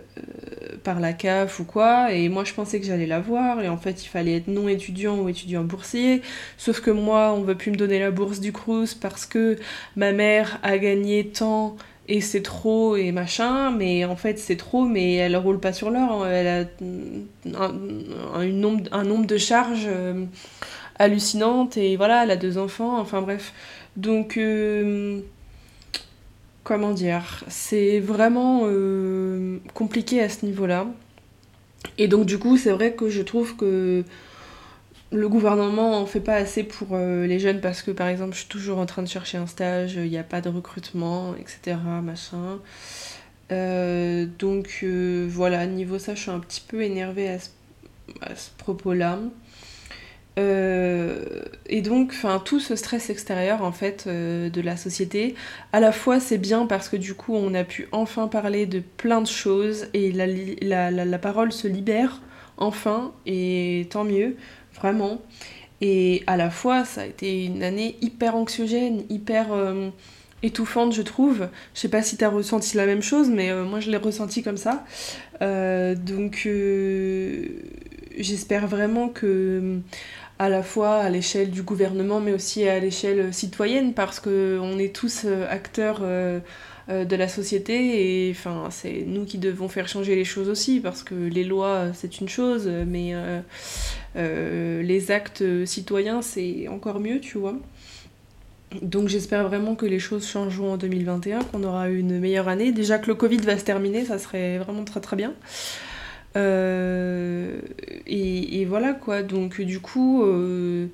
par 0.85 1.01
la 1.01 1.15
CAF 1.15 1.61
ou 1.61 1.65
quoi, 1.65 2.13
et 2.13 2.29
moi 2.29 2.45
je 2.45 2.53
pensais 2.53 2.79
que 2.79 2.85
j'allais 2.85 3.07
l'avoir, 3.07 3.63
et 3.63 3.71
en 3.71 3.79
fait 3.79 4.05
il 4.05 4.09
fallait 4.09 4.37
être 4.37 4.49
non 4.49 4.69
étudiant 4.69 5.17
ou 5.17 5.31
étudiant 5.31 5.65
boursier, 5.65 6.21
sauf 6.59 6.83
que 6.83 6.91
moi 6.91 7.33
on 7.35 7.41
veut 7.41 7.55
plus 7.55 7.71
me 7.71 7.77
donner 7.77 7.99
la 7.99 8.11
bourse 8.11 8.39
du 8.39 8.53
Crous 8.53 8.95
parce 8.95 9.25
que 9.25 9.57
ma 9.97 10.13
mère 10.13 10.59
a 10.63 10.77
gagné 10.77 11.29
tant 11.29 11.77
et 12.09 12.21
c'est 12.21 12.43
trop 12.43 12.97
et 12.97 13.11
machin, 13.13 13.71
mais 13.71 14.05
en 14.05 14.17
fait 14.17 14.39
c'est 14.39 14.57
trop, 14.57 14.85
mais 14.85 15.15
elle 15.15 15.37
roule 15.37 15.59
pas 15.59 15.73
sur 15.73 15.91
l'or, 15.91 16.25
hein. 16.25 16.31
elle 16.31 16.47
a 16.47 17.59
un, 17.59 18.47
nombre, 18.47 18.85
un 18.93 19.03
nombre 19.05 19.27
de 19.27 19.37
charges 19.37 19.87
euh, 19.89 20.25
hallucinantes 20.99 21.77
et 21.77 21.97
voilà, 21.97 22.25
elle 22.25 22.31
a 22.31 22.37
deux 22.37 22.59
enfants, 22.59 22.99
enfin 22.99 23.23
bref. 23.23 23.53
Donc, 23.97 24.37
euh, 24.37 25.21
comment 26.63 26.93
dire, 26.93 27.45
c'est 27.49 27.99
vraiment 27.99 28.63
euh, 28.65 29.59
compliqué 29.75 30.23
à 30.23 30.29
ce 30.29 30.47
niveau-là. 30.47 30.87
Et 31.99 32.09
donc 32.09 32.27
du 32.27 32.39
coup 32.39 32.57
c'est 32.57 32.73
vrai 32.73 32.93
que 32.93 33.09
je 33.09 33.23
trouve 33.23 33.57
que 33.57 34.05
le 35.13 35.29
gouvernement 35.29 35.99
en 35.99 36.07
fait 36.07 36.21
pas 36.21 36.35
assez 36.35 36.65
pour 36.65 36.89
euh, 36.93 37.27
les 37.27 37.39
jeunes 37.39 37.61
parce 37.61 37.83
que 37.83 37.91
par 37.91 38.09
exemple 38.09 38.35
je 38.35 38.41
suis 38.41 38.49
toujours 38.49 38.79
en 38.79 38.87
train 38.87 39.03
de 39.03 39.09
chercher 39.09 39.39
un 39.39 39.47
stage, 39.47 39.95
il 39.95 40.11
n'y 40.11 40.19
a 40.19 40.25
pas 40.25 40.41
de 40.41 40.49
recrutement, 40.49 41.35
etc. 41.37 41.77
Machin. 42.03 42.59
Euh, 43.53 44.27
donc 44.39 44.81
euh, 44.83 45.27
voilà, 45.31 45.67
niveau 45.67 45.99
ça 45.99 46.15
je 46.15 46.23
suis 46.23 46.31
un 46.31 46.41
petit 46.41 46.63
peu 46.67 46.83
énervée 46.83 47.29
à 47.29 47.39
ce, 48.35 48.51
propos-là. 48.59 49.19
et 50.39 51.83
donc, 51.83 52.11
enfin, 52.13 52.43
tout 52.45 52.61
ce 52.61 52.77
stress 52.77 53.09
extérieur 53.09 53.63
en 53.63 53.73
fait 53.73 54.09
de 54.09 54.61
la 54.61 54.77
société, 54.77 55.35
à 55.73 55.81
la 55.81 55.93
fois 55.93 56.21
c'est 56.21 56.39
bien 56.39 56.67
parce 56.67 56.89
que 56.89 56.97
du 56.97 57.15
coup 57.15 57.35
on 57.35 57.55
a 57.55 57.65
pu 57.65 57.89
enfin 57.93 58.29
parler 58.29 58.67
de 58.67 58.81
plein 58.81 59.21
de 59.23 59.29
choses 59.29 59.87
et 59.95 60.13
la, 60.13 60.91
la 60.91 61.19
parole 61.19 61.53
se 61.53 61.69
libère 61.69 62.21
enfin 62.59 63.13
et 63.27 63.87
tant 63.91 64.05
mieux 64.05 64.37
vraiment. 64.81 65.21
Et 65.81 66.23
à 66.27 66.37
la 66.37 66.51
fois, 66.51 66.85
ça 66.85 67.03
a 67.03 67.07
été 67.07 67.45
une 67.45 67.63
année 67.63 67.97
hyper 68.01 68.35
anxiogène, 68.35 69.03
hyper 69.11 69.53
euh, 69.53 69.91
étouffante, 70.43 70.95
je 70.95 71.03
trouve. 71.03 71.49
Je 71.75 71.81
sais 71.81 71.89
pas 71.89 72.03
si 72.03 72.17
tu 72.17 72.25
as 72.25 72.31
ressenti 72.31 72.77
la 72.77 72.87
même 72.87 73.03
chose, 73.03 73.29
mais 73.29 73.51
euh, 73.51 73.65
moi 73.65 73.81
je 73.81 73.91
l'ai 73.91 73.99
ressenti 73.99 74.43
comme 74.43 74.57
ça. 74.57 74.85
Euh, 75.43 75.95
donc 75.95 76.49
j'espère 78.19 78.67
vraiment 78.67 79.09
que 79.09 79.81
à 80.39 80.49
la 80.49 80.63
fois 80.63 80.97
à 80.97 81.11
l'échelle 81.11 81.51
du 81.51 81.63
gouvernement 81.63 82.21
mais 82.21 82.33
aussi 82.33 82.69
à 82.69 82.79
l'échelle 82.79 83.33
citoyenne 83.33 83.95
parce 83.95 84.21
qu'on 84.21 84.79
est 84.79 84.95
tous 84.95 85.27
acteurs 85.49 86.01
de 86.01 87.17
la 87.17 87.29
société 87.29 88.29
et 88.29 88.31
enfin 88.33 88.69
c'est 88.71 89.05
nous 89.07 89.25
qui 89.25 89.39
devons 89.39 89.69
faire 89.69 89.89
changer 89.89 90.15
les 90.15 90.25
choses 90.25 90.49
aussi 90.49 90.81
parce 90.81 91.03
que 91.03 91.15
les 91.15 91.45
lois 91.45 91.87
c'est 91.95 92.21
une 92.21 92.29
chose 92.29 92.71
mais 92.87 93.15
les 94.15 95.11
actes 95.11 95.65
citoyens 95.65 96.21
c'est 96.21 96.69
encore 96.69 97.01
mieux 97.01 97.21
tu 97.21 97.39
vois 97.39 97.57
donc 98.83 99.09
j'espère 99.09 99.49
vraiment 99.49 99.75
que 99.75 99.87
les 99.87 99.99
choses 99.99 100.27
changeront 100.27 100.73
en 100.75 100.77
2021, 100.77 101.45
qu'on 101.45 101.63
aura 101.63 101.89
une 101.89 102.19
meilleure 102.19 102.49
année. 102.49 102.73
Déjà 102.73 102.99
que 102.99 103.07
le 103.07 103.15
Covid 103.15 103.39
va 103.39 103.57
se 103.57 103.65
terminer, 103.65 104.05
ça 104.05 104.19
serait 104.19 104.59
vraiment 104.59 104.85
très 104.85 105.01
très 105.01 105.17
bien. 105.17 105.33
Euh, 106.37 107.61
et, 108.07 108.65
voilà 108.67 108.93
quoi, 108.93 109.23
donc 109.23 109.61
du 109.61 109.81
coup, 109.81 110.23
euh, 110.25 110.87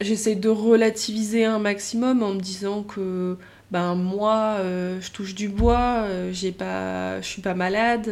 j'essaie 0.00 0.34
de 0.34 0.48
relativiser 0.48 1.44
un 1.44 1.58
maximum 1.58 2.22
en 2.22 2.34
me 2.34 2.40
disant 2.40 2.82
que 2.82 3.36
ben 3.70 3.94
moi, 3.94 4.56
euh, 4.60 5.00
je 5.00 5.10
touche 5.12 5.34
du 5.34 5.48
bois, 5.48 6.06
j'ai 6.32 6.52
pas, 6.52 7.20
je 7.20 7.26
suis 7.26 7.42
pas 7.42 7.54
malade, 7.54 8.10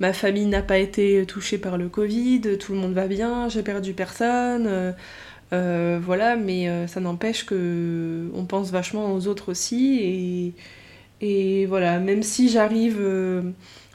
ma 0.00 0.12
famille 0.12 0.46
n'a 0.46 0.62
pas 0.62 0.78
été 0.78 1.24
touchée 1.26 1.58
par 1.58 1.78
le 1.78 1.88
Covid, 1.88 2.58
tout 2.58 2.72
le 2.72 2.78
monde 2.78 2.94
va 2.94 3.06
bien, 3.06 3.48
j'ai 3.48 3.62
perdu 3.62 3.94
personne. 3.94 4.94
Voilà, 5.52 6.36
mais 6.36 6.86
ça 6.88 7.00
n'empêche 7.00 7.46
que 7.46 8.28
on 8.34 8.44
pense 8.44 8.70
vachement 8.70 9.12
aux 9.14 9.26
autres 9.28 9.50
aussi. 9.50 10.54
Et, 11.20 11.66
voilà, 11.66 11.98
même 12.00 12.22
si 12.22 12.48
j'arrive 12.48 13.00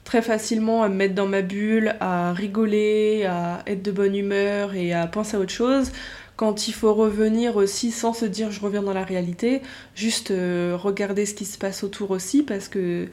très 0.10 0.24
facilement 0.24 0.82
à 0.82 0.90
me 0.90 0.96
mettre 0.96 1.14
dans 1.14 1.28
ma 1.28 1.44
bulle, 1.44 1.96
à 2.00 2.34
rigoler, 2.34 3.26
à 3.26 3.62
être 3.68 3.84
de 3.84 3.92
bonne 3.92 4.16
humeur 4.16 4.74
et 4.74 4.92
à 4.92 5.06
penser 5.06 5.38
à 5.38 5.40
autre 5.40 5.52
chose, 5.52 5.92
quand 6.36 6.68
il 6.68 6.74
faut 6.74 6.96
revenir 6.96 7.58
aussi 7.58 7.92
sans 7.92 8.14
se 8.14 8.26
dire 8.26 8.50
je 8.50 8.60
reviens 8.60 8.82
dans 8.82 8.96
la 8.96 9.04
réalité, 9.04 9.62
juste 9.94 10.30
regarder 10.30 11.28
ce 11.28 11.36
qui 11.36 11.46
se 11.46 11.60
passe 11.60 11.84
autour 11.84 12.10
aussi, 12.10 12.42
parce 12.42 12.70
que 12.70 13.08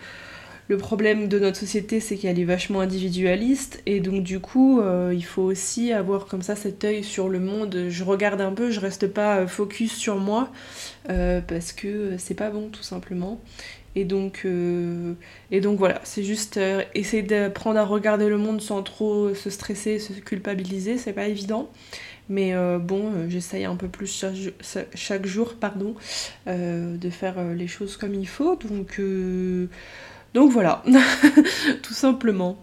le 0.69 0.79
problème 0.79 1.29
de 1.29 1.39
notre 1.39 1.59
société, 1.59 2.01
c'est 2.01 2.17
qu'elle 2.17 2.41
est 2.41 2.45
vachement 2.45 2.81
individualiste 2.81 3.81
et 3.87 4.01
donc 4.01 4.25
du 4.25 4.41
coup, 4.41 4.81
euh, 4.81 5.13
il 5.15 5.25
faut 5.25 5.43
aussi 5.43 5.93
avoir 5.93 6.27
comme 6.27 6.43
ça 6.43 6.57
cet 6.57 6.83
œil 6.83 7.05
sur 7.05 7.29
le 7.29 7.39
monde. 7.39 7.87
Je 7.89 8.03
regarde 8.03 8.41
un 8.41 8.53
peu, 8.53 8.73
je 8.73 8.81
reste 8.81 9.07
pas 9.07 9.37
euh, 9.37 9.47
focus 9.47 9.95
sur 9.95 10.17
moi 10.17 10.51
euh, 11.09 11.41
parce 11.41 11.73
que 11.73 12.17
c'est 12.19 12.35
pas 12.35 12.51
bon 12.51 12.69
tout 12.69 12.83
simplement. 12.83 13.41
Et 13.97 14.05
donc, 14.05 14.47
et 15.51 15.61
donc 15.61 15.79
voilà, 15.79 16.01
c'est 16.05 16.23
juste 16.23 16.61
essayer 16.95 17.23
d'apprendre 17.23 17.81
à 17.81 17.85
regarder 17.85 18.29
le 18.29 18.37
monde 18.37 18.61
sans 18.61 18.83
trop 18.83 19.35
se 19.35 19.51
stresser, 19.51 19.99
se 19.99 20.13
culpabiliser, 20.13 20.99
c'est 20.99 21.15
pas 21.15 21.27
évident. 21.27 21.71
Mais 22.29 22.55
bon, 22.79 23.29
j'essaye 23.29 23.65
un 23.65 23.75
peu 23.77 23.89
plus 23.89 24.07
chaque, 24.07 24.35
chaque 24.95 25.27
jour 25.27 25.55
pardon, 25.55 25.95
de 26.47 27.11
faire 27.11 27.43
les 27.55 27.69
choses 27.69 27.97
comme 27.97 28.13
il 28.13 28.29
faut. 28.29 28.57
Donc 28.57 29.01
donc 30.37 30.53
voilà, 30.53 30.83
tout 31.83 31.95
simplement. 31.95 32.59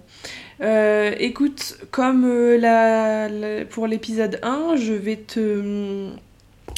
Euh, 0.61 1.15
écoute, 1.17 1.79
comme 1.89 2.23
euh, 2.23 3.65
pour 3.65 3.87
l'épisode 3.87 4.39
1, 4.43 4.75
je 4.75 4.93
vais 4.93 5.15
te 5.15 6.11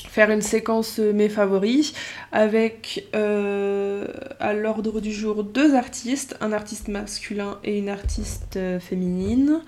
faire 0.10 0.32
une 0.32 0.42
séquence 0.42 1.00
euh, 1.00 1.14
mes 1.14 1.30
favoris 1.30 1.94
avec 2.32 3.08
à 3.14 4.54
l'ordre 4.54 5.00
du 5.02 5.12
jour 5.12 5.44
deux 5.44 5.76
artistes, 5.76 6.36
un 6.42 6.52
artiste 6.52 6.88
masculin 6.88 7.60
et 7.64 7.78
une 7.78 7.90
artiste 7.90 8.60
féminine. 8.80 9.62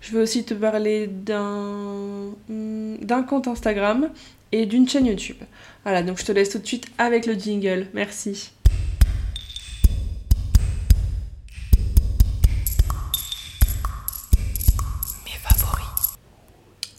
Je 0.00 0.12
vais 0.12 0.22
aussi 0.22 0.44
te 0.44 0.54
parler 0.54 1.06
d'un 1.06 2.32
mm, 2.48 3.24
compte 3.28 3.48
Instagram 3.48 4.08
et 4.52 4.66
d'une 4.66 4.88
chaîne 4.88 5.06
YouTube. 5.06 5.36
Voilà, 5.84 6.02
donc 6.02 6.18
je 6.18 6.24
te 6.24 6.32
laisse 6.32 6.50
tout 6.50 6.58
de 6.58 6.66
suite 6.66 6.86
avec 6.98 7.26
le 7.26 7.34
jingle. 7.34 7.86
Merci. 7.94 8.52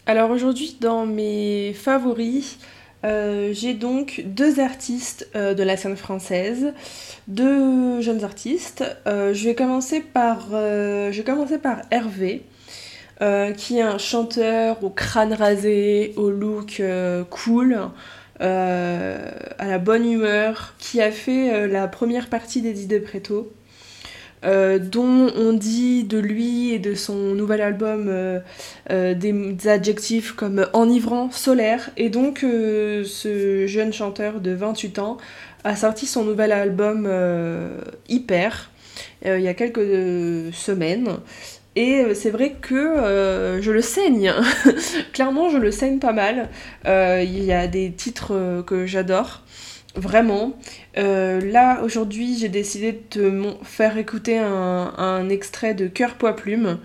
Alors 0.09 0.31
aujourd'hui, 0.31 0.77
dans 0.79 1.05
mes 1.05 1.73
favoris, 1.73 2.59
euh, 3.03 3.53
j'ai 3.53 3.73
donc 3.73 4.23
deux 4.25 4.59
artistes 4.59 5.29
euh, 5.35 5.53
de 5.53 5.61
la 5.63 5.77
scène 5.77 5.97
française, 5.97 6.73
deux 7.27 8.01
jeunes 8.01 8.23
artistes. 8.23 8.83
Euh, 9.05 9.33
je, 9.33 9.45
vais 9.45 9.55
commencer 9.55 10.01
par, 10.01 10.49
Hervé, 11.91 12.43
qui 13.57 13.77
est 13.77 13.81
un 13.81 13.97
chanteur 13.97 14.83
au 14.83 14.89
crâne 14.89 15.33
rasé, 15.33 16.13
au 16.17 16.29
look 16.29 16.81
cool, 17.29 17.79
à 18.39 18.45
la 19.65 19.77
bonne 19.79 20.09
humeur, 20.09 20.75
qui 20.77 21.01
a 21.01 21.11
fait 21.11 21.67
la 21.67 21.87
première 21.87 22.29
partie 22.29 22.61
des 22.61 22.85
de 22.85 22.99
Préto. 22.99 23.51
Euh, 24.45 24.77
dont 24.77 25.31
on 25.35 25.51
dit 25.51 26.03
de 26.03 26.19
lui 26.19 26.71
et 26.71 26.77
de 26.77 26.93
son 26.93 27.15
nouvel 27.15 27.59
album 27.59 28.05
euh, 28.07 28.39
euh, 28.91 29.15
des, 29.15 29.67
adjectifs 29.67 30.33
comme 30.33 30.67
enivrant, 30.73 31.31
solaire. 31.31 31.89
Et 31.97 32.09
donc 32.09 32.39
ce 32.41 33.65
jeune 33.67 33.91
chanteur 33.93 34.39
de 34.39 34.51
28 34.51 34.99
ans 34.99 35.17
a 35.63 35.75
sorti 35.75 36.05
son 36.05 36.23
nouvel 36.23 36.51
album 36.51 37.09
Hyper 38.07 38.69
il 39.25 39.41
y 39.41 39.47
a 39.47 39.53
quelques 39.53 40.53
semaines. 40.53 41.17
Et 41.75 42.03
c'est 42.15 42.31
vrai 42.31 42.55
que 42.59 43.59
je 43.61 43.71
le 43.71 43.81
saigne. 43.81 44.31
Clairement, 45.13 45.49
je 45.49 45.57
le 45.57 45.71
saigne 45.71 45.99
pas 45.99 46.13
mal. 46.13 46.49
Il 46.85 47.43
y 47.43 47.51
a 47.51 47.67
des 47.67 47.91
titres 47.91 48.63
que 48.65 48.85
j'adore 48.85 49.41
vraiment. 49.97 50.53
Euh, 50.97 51.41
là, 51.41 51.81
aujourd'hui, 51.83 52.37
j'ai 52.37 52.49
décidé 52.49 52.93
de 52.93 52.97
te 53.09 53.53
faire 53.63 53.97
écouter 53.97 54.37
un, 54.37 55.29
extrait 55.29 55.73
de 55.73 55.87
Cœur 55.87 56.15
Poids 56.15 56.35
Plume. 56.35 56.79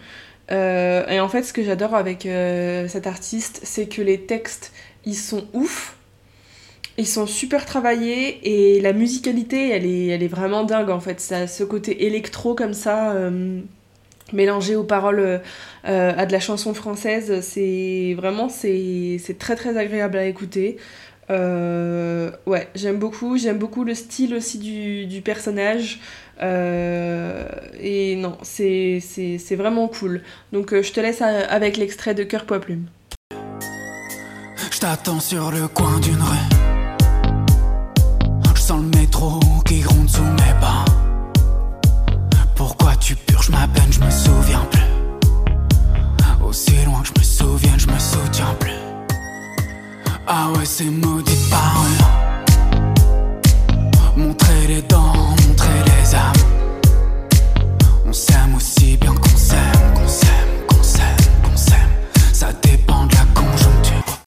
Euh, 0.50 1.07
et 1.09 1.21
en 1.21 1.28
fait, 1.28 1.45
ce 1.45 1.52
que 1.52 1.62
j'adore 1.62 1.95
avec 1.95 2.26
euh, 2.26 2.88
cet 2.88 3.07
artiste, 3.07 3.61
c'est 3.62 3.87
que 3.87 4.02
les 4.02 4.21
textes, 4.23 4.73
ils 5.04 5.16
sont 5.16 5.45
ouf. 5.52 5.97
Ils 6.99 7.07
sont 7.07 7.26
super 7.26 7.64
travaillés 7.64 8.76
et 8.76 8.81
la 8.83 8.92
musicalité, 8.92 9.71
elle 9.71 9.87
est, 9.87 10.09
elle 10.09 10.23
est 10.23 10.28
vraiment 10.28 10.62
dingue 10.62 10.90
en 10.90 11.00
fait. 11.00 11.21
Ça 11.21 11.47
ce 11.47 11.64
côté 11.64 12.04
électro 12.04 12.54
comme 12.54 12.75
ça, 12.75 13.16
mélangé 14.35 14.76
aux 14.76 14.85
paroles 14.85 15.40
à 15.85 16.26
de 16.26 16.33
la 16.33 16.40
chanson 16.40 16.75
française. 16.75 17.40
C'est 17.40 18.14
vraiment, 18.14 18.50
c'est 18.50 19.37
très 19.38 19.57
très 19.57 19.78
agréable 19.78 20.19
à 20.19 20.26
écouter. 20.26 20.76
Euh, 21.31 22.31
ouais, 22.47 22.69
j'aime 22.75 22.99
beaucoup. 22.99 23.37
J'aime 23.37 23.59
beaucoup 23.59 23.85
le 23.85 23.95
style 23.95 24.35
aussi 24.35 24.59
du, 24.59 25.23
personnage. 25.23 26.00
Euh, 26.43 27.47
et 27.79 28.17
non, 28.17 28.37
c'est 28.43 29.00
vraiment 29.52 29.88
cool. 29.88 30.23
Donc 30.52 30.73
euh, 30.73 30.83
je 30.83 30.93
te 30.93 31.00
laisse 31.00 31.23
avec 31.23 31.76
l'extrait 31.76 32.14
de 32.14 32.25
Cœur 32.25 32.45
Poids 32.45 32.61
Plume. 32.61 32.87
Je 34.71 34.81
t'attends 34.81 35.21
sur 35.21 35.50
le 35.50 35.69
coin 35.69 36.00
d'une 36.00 36.14
rue. 36.14 36.49
Je 38.55 38.61
sens 38.61 38.83
le 38.83 38.99
métro 38.99 39.38
qui 39.67 39.81
gronde 39.81 40.09
sous 40.09 40.23
mes 40.23 40.61
pas. 40.61 40.85
Pourquoi 42.57 42.97
tu 42.97 43.14
purges 43.14 43.50
ma 43.50 43.69
peine, 43.69 43.93
je 43.93 44.00
me 44.00 44.11
souviens 44.11 44.67
plus. 44.71 44.83
Aussi 46.45 46.73
loin 46.85 47.02
que 47.02 47.09
je 47.09 47.21
me 47.21 47.25
souviens, 47.25 47.79
je 47.79 47.87
me 47.87 47.99
souviens 47.99 48.55
plus. 48.59 48.82
Ah 50.35 50.51
ouais, 50.57 50.65
c'est 50.65 50.87
maudit 50.87 51.37
paroles. 51.51 52.09
Montrer 54.17 54.67
les 54.67 54.81
dents, 54.81 55.12
montrer 55.47 55.69
les 55.85 56.15
âmes. 56.15 56.33
On 58.07 58.15
s'aime 58.15 58.55
aussi 58.57 58.97
bien 58.97 59.15
qu'on 59.15 59.37
s'aime, 59.37 59.95
qu'on 59.95 60.09
s'aime, 60.09 60.67
qu'on 60.69 60.83
s'aime, 60.83 61.17
qu'on 61.45 61.55
s'aime. 61.55 61.91
Ça 62.33 62.51
dépend 62.62 63.05
de 63.09 63.15
la 63.15 63.27
conjoncture. 63.35 64.25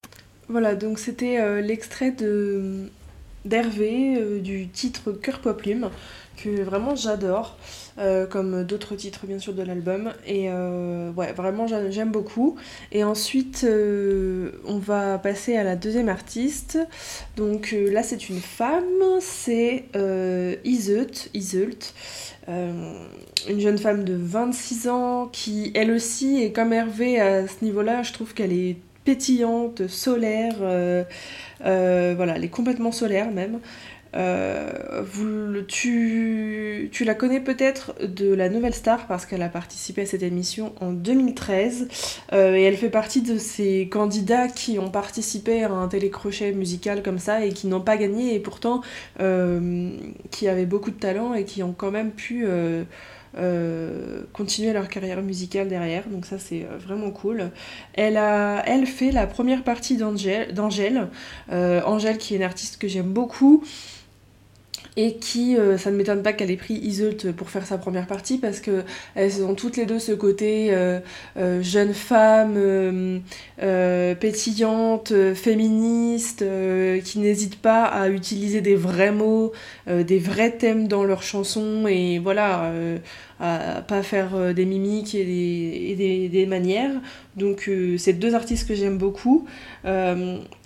Voilà, 0.47 0.75
donc 0.75 1.00
c'était 1.00 1.39
euh, 1.39 1.59
l'extrait 1.62 2.12
de 2.12 2.88
d'Hervé 3.43 4.15
euh, 4.19 4.39
du 4.41 4.67
titre 4.67 5.12
Cœur 5.12 5.39
Poids 5.39 5.57
Plume 5.57 5.89
que 6.38 6.62
vraiment 6.62 6.95
j'adore. 6.95 7.57
Euh, 7.97 8.25
comme 8.27 8.65
d'autres 8.65 8.97
titres 8.97 9.25
bien 9.25 9.39
sûr 9.39 9.53
de 9.53 9.63
l'album. 9.63 10.11
Et 10.27 10.49
euh, 10.49 11.11
ouais, 11.13 11.31
vraiment 11.31 11.65
j'aime 11.67 12.11
beaucoup. 12.11 12.57
Et 12.91 13.05
ensuite, 13.05 13.63
euh, 13.63 14.51
on 14.65 14.79
va 14.79 15.17
passer 15.17 15.55
à 15.55 15.63
la 15.63 15.77
deuxième 15.77 16.09
artiste. 16.09 16.77
Donc 17.37 17.73
là, 17.73 18.03
c'est 18.03 18.27
une 18.29 18.39
femme, 18.41 18.83
c'est 19.21 19.85
Iseult, 20.65 21.29
Iseult 21.33 21.93
une 22.47 23.59
jeune 23.59 23.77
femme 23.79 24.03
de 24.03 24.13
26 24.15 24.87
ans 24.87 25.29
qui, 25.31 25.71
elle 25.73 25.89
aussi, 25.91 26.43
est 26.43 26.51
comme 26.51 26.73
Hervé 26.73 27.19
à 27.19 27.47
ce 27.47 27.63
niveau-là. 27.63 28.03
Je 28.03 28.13
trouve 28.13 28.33
qu'elle 28.33 28.53
est 28.53 28.77
pétillante, 29.03 29.87
solaire. 29.87 30.55
voilà, 31.59 32.35
elle 32.35 32.43
est 32.43 32.49
complètement 32.49 32.91
solaire 32.91 33.31
même. 33.31 33.59
Vous, 34.15 35.62
tu, 35.67 36.89
tu, 36.91 37.03
la 37.03 37.15
connais 37.15 37.39
peut-être 37.39 37.93
de 38.01 38.34
la 38.34 38.50
Nouvelle 38.50 38.74
Star 38.74 39.07
parce 39.07 39.25
qu'elle 39.25 39.41
a 39.41 39.50
participé 39.50 40.03
à 40.03 40.05
cette 40.05 40.24
émission 40.24 40.74
en 40.79 40.91
2013 40.91 41.88
et 42.31 42.36
elle 42.36 42.77
fait 42.77 42.89
partie 42.89 43.22
de 43.22 43.38
ces 43.38 43.89
candidats 43.89 44.48
qui 44.48 44.79
ont 44.79 44.89
participé 44.89 45.63
à 45.63 45.72
un 45.72 45.88
télécrochet 45.88 46.53
musical 46.53 47.03
comme 47.03 47.19
ça 47.19 47.45
et 47.45 47.50
qui 47.50 47.67
n'ont 47.67 47.81
pas 47.81 47.98
gagné 47.98 48.36
et 48.36 48.39
pourtant 48.39 48.81
qui 49.17 50.48
avaient 50.48 50.65
beaucoup 50.65 50.91
de 50.91 51.00
talent 51.00 51.34
et 51.34 51.43
qui 51.43 51.62
ont 51.63 51.74
quand 51.74 51.91
même 51.91 52.12
pu 52.12 52.45
euh, 53.38 54.22
continuer 54.31 54.72
leur 54.72 54.88
carrière 54.88 55.22
musicale 55.22 55.67
derrière, 55.67 56.07
donc 56.07 56.25
ça 56.25 56.39
c'est 56.39 56.63
euh, 56.63 56.77
vraiment 56.77 57.12
cool. 57.12 57.51
Elle 57.93 58.15
a, 58.15 58.63
elle 58.65 58.86
fait 58.86 59.12
la 59.12 59.27
première 59.27 59.63
partie 59.63 59.98
d'Angèle, 59.98 61.10
euh, 61.51 61.81
Angèle 61.84 62.17
qui 62.17 62.34
est 62.34 62.38
une 62.38 62.43
artiste 62.43 62.77
que 62.77 62.88
j'aime 62.88 63.12
beaucoup 63.12 63.62
et 64.97 65.15
qui, 65.15 65.57
euh, 65.57 65.77
ça 65.77 65.91
ne 65.91 65.97
m'étonne 65.97 66.23
pas 66.23 66.33
qu'elle 66.33 66.51
ait 66.51 66.57
pris 66.57 66.75
Iseult 66.75 67.33
pour 67.35 67.49
faire 67.49 67.65
sa 67.65 67.77
première 67.77 68.07
partie 68.07 68.37
parce 68.37 68.59
que 68.59 68.83
elles 69.15 69.43
ont 69.43 69.53
toutes 69.53 69.75
les 69.77 69.85
deux 69.85 69.99
ce 69.99 70.13
côté 70.13 70.69
euh, 70.71 70.99
euh, 71.37 71.61
jeune 71.61 71.93
femme, 71.93 73.21
pétillante, 74.19 75.13
féministe, 75.33 76.45
qui 77.03 77.19
n'hésite 77.19 77.57
pas 77.57 77.83
à 77.83 78.09
utiliser 78.09 78.61
des 78.61 78.75
vrais 78.75 79.11
mots, 79.11 79.51
des 79.87 80.19
vrais 80.19 80.51
thèmes 80.51 80.87
dans 80.87 81.03
leurs 81.03 81.23
chansons 81.23 81.87
et 81.87 82.19
voilà, 82.19 82.71
à 83.39 83.81
pas 83.81 84.03
faire 84.03 84.53
des 84.53 84.65
mimiques 84.65 85.15
et 85.15 85.95
des, 85.97 86.29
des 86.29 86.45
manières. 86.45 86.91
Donc 87.35 87.69
c'est 87.97 88.13
deux 88.13 88.35
artistes 88.35 88.67
que 88.67 88.75
j'aime 88.75 88.97
beaucoup. 88.97 89.47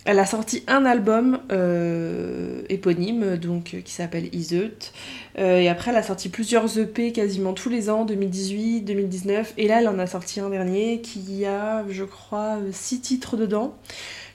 Elle 0.10 0.18
a 0.18 0.26
sorti 0.26 0.64
un 0.66 0.86
album 0.86 1.38
euh, 1.52 2.64
éponyme 2.68 3.38
donc 3.38 3.78
qui 3.86 3.92
s'appelle 3.94 4.34
Iseut. 4.34 4.74
Euh, 5.38 5.60
et 5.60 5.70
après, 5.70 5.92
elle 5.92 5.98
a 5.98 6.02
sorti 6.02 6.30
plusieurs 6.30 6.80
EP 6.80 7.12
quasiment 7.12 7.54
tous 7.54 7.70
les 7.70 7.92
ans, 7.92 8.06
2018, 8.06 8.82
2019. 8.82 9.54
Et 9.58 9.68
là, 9.68 9.82
elle 9.82 9.88
en 9.88 10.00
a 10.00 10.08
sorti 10.08 10.40
un 10.40 10.50
dernier 10.50 11.02
qui 11.02 11.46
a, 11.46 11.86
je 11.88 12.04
crois, 12.06 12.58
six 12.72 13.02
titres 13.02 13.38
dedans, 13.38 13.76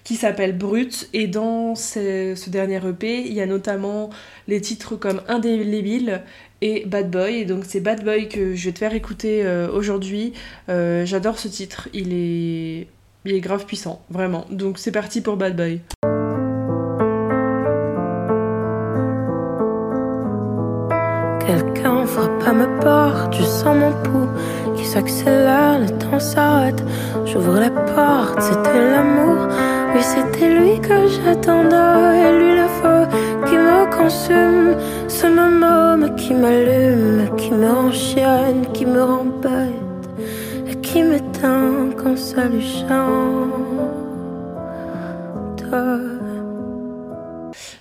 qui 0.05 0.15
s'appelle 0.15 0.57
Brut. 0.57 1.09
Et 1.13 1.27
dans 1.27 1.75
ce, 1.75 2.49
dernier 2.49 2.81
EP, 2.89 3.27
il 3.27 3.33
y 3.33 3.41
a 3.41 3.47
notamment 3.47 4.11
les 4.47 4.61
titres 4.61 4.95
comme 4.95 5.23
Indélébile 5.27 6.23
et 6.61 6.85
Bad 6.87 7.11
Boy. 7.11 7.39
Et 7.39 7.45
donc, 7.47 7.65
c'est 7.67 7.81
Bad 7.81 8.05
Boy 8.05 8.29
que 8.29 8.55
je 8.55 8.67
vais 8.67 8.73
te 8.73 8.79
faire 8.79 8.95
écouter 8.95 9.45
euh, 9.45 9.69
aujourd'hui. 9.73 10.35
J'adore 10.69 11.37
ce 11.37 11.49
titre. 11.49 11.89
Il 11.93 12.13
est 12.13 12.87
il 13.25 13.35
est 13.35 13.41
grave 13.41 13.65
puissant, 13.67 14.03
vraiment. 14.11 14.45
Donc 14.51 14.79
c'est 14.79 14.93
parti 14.93 15.21
pour 15.21 15.37
Bad 15.37 15.57
Boy. 15.57 15.81
Quelqu'un 21.47 22.07
frappe 22.07 22.43
à 22.47 22.53
ma 22.53 22.67
porte, 22.81 23.37
je 23.37 23.43
sens 23.43 23.77
mon 23.77 23.93
pouls 24.03 24.29
qui 24.77 24.85
s'accélère, 24.85 25.79
le 25.81 25.89
temps 25.99 26.19
s'arrête. 26.19 26.83
J'ouvre 27.25 27.55
la 27.55 27.71
porte, 27.71 28.41
c'était 28.41 28.91
l'amour. 28.91 29.49
Oui, 29.95 30.03
c'était 30.03 30.51
lui 30.59 30.81
que 30.81 31.07
j'attendais. 31.07 32.29
Et 32.29 32.39
lui, 32.39 32.57
le 32.57 32.69
feu 32.81 33.07
qui 33.47 33.57
me 33.57 33.97
consume. 33.97 34.77
Ce 35.09 35.27
homme 35.27 36.17
qui 36.17 36.35
m'allume, 36.35 37.35
qui 37.37 37.51
me 37.53 37.71
enchaîne, 37.71 38.67
qui 38.73 38.85
me 38.85 39.03
rend 39.03 39.27
qui 40.95 41.03
m'éteint 41.03 41.91
quand 41.97 42.17
ça 42.17 42.49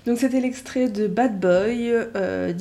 Donc 0.06 0.18
c'était 0.18 0.42
l'extrait 0.42 0.90
de 0.90 1.08
Bad 1.08 1.40
Boy 1.40 1.92
euh, 1.92 2.52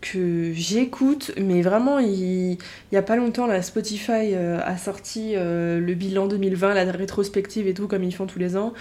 que 0.00 0.52
j'écoute, 0.52 1.32
mais 1.36 1.62
vraiment 1.62 1.98
il, 1.98 2.58
y 2.92 2.96
a 2.96 3.02
pas 3.02 3.16
longtemps 3.16 3.46
la 3.46 3.60
Spotify 3.62 4.34
euh, 4.34 4.60
a 4.62 4.76
sorti 4.76 5.32
euh, 5.34 5.80
le 5.80 5.94
bilan 5.94 6.28
2020, 6.28 6.74
la 6.74 6.84
rétrospective 6.92 7.66
et 7.66 7.74
tout 7.74 7.88
comme 7.88 8.04
ils 8.04 8.14
font 8.14 8.26
tous 8.26 8.38
les 8.38 8.56
ans. 8.56 8.72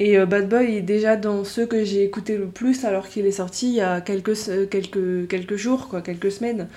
Et 0.00 0.18
euh, 0.18 0.26
Bad 0.26 0.48
Boy 0.48 0.76
est 0.76 0.82
déjà 0.82 1.16
dans 1.16 1.44
ceux 1.44 1.66
que 1.66 1.84
j'ai 1.84 2.02
écouté 2.02 2.36
le 2.36 2.46
plus 2.46 2.84
alors 2.84 3.08
qu'il 3.08 3.26
est 3.26 3.32
sorti 3.32 3.68
il 3.68 3.74
y 3.74 3.80
a 3.80 4.00
quelques, 4.00 4.68
quelques, 4.68 5.28
quelques 5.28 5.56
jours, 5.56 5.88
quoi, 5.88 6.02
quelques 6.02 6.32
semaines. 6.32 6.68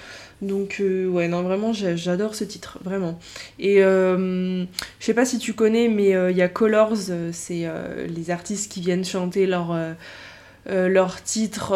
Donc 0.42 0.78
euh, 0.80 1.08
ouais, 1.08 1.28
non, 1.28 1.42
vraiment, 1.42 1.74
j'adore 1.74 2.36
ce 2.36 2.44
titre, 2.44 2.78
vraiment. 2.84 3.20
Et 3.58 3.84
euh, 3.84 4.64
je 5.00 5.06
sais 5.06 5.16
pas 5.16 5.26
si 5.26 5.40
tu 5.40 5.54
connais, 5.54 5.88
mais 5.88 6.16
euh, 6.16 6.30
il 6.30 6.38
y 6.38 6.44
a 6.44 6.48
Colors, 6.48 6.98
c'est 7.32 7.68
les 8.08 8.30
artistes 8.30 8.72
qui 8.72 8.82
viennent 8.82 9.06
chanter 9.06 9.48
leur, 9.48 9.76
leur 10.68 11.24
titre 11.24 11.74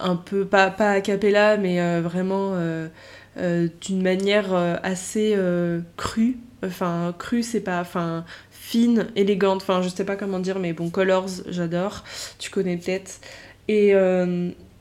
un 0.00 0.16
peu, 0.16 0.44
pas, 0.46 0.70
pas 0.70 0.92
a 0.92 1.00
cappella, 1.00 1.58
mais 1.58 2.00
vraiment 2.00 2.56
d'une 3.36 4.02
manière 4.02 4.54
assez 4.82 5.36
crue. 5.96 6.38
Enfin, 6.64 7.14
crue, 7.18 7.42
c'est 7.42 7.60
pas... 7.60 7.80
Enfin, 7.80 8.24
fine, 8.62 9.08
élégante, 9.16 9.62
enfin, 9.62 9.82
je 9.82 9.88
sais 9.88 10.04
pas 10.04 10.16
comment 10.16 10.38
dire, 10.38 10.58
mais 10.58 10.72
bon, 10.72 10.88
Colors, 10.88 11.28
j'adore. 11.48 12.04
Tu 12.38 12.50
connais 12.50 12.76
peut-être. 12.76 13.20
Et... 13.68 13.94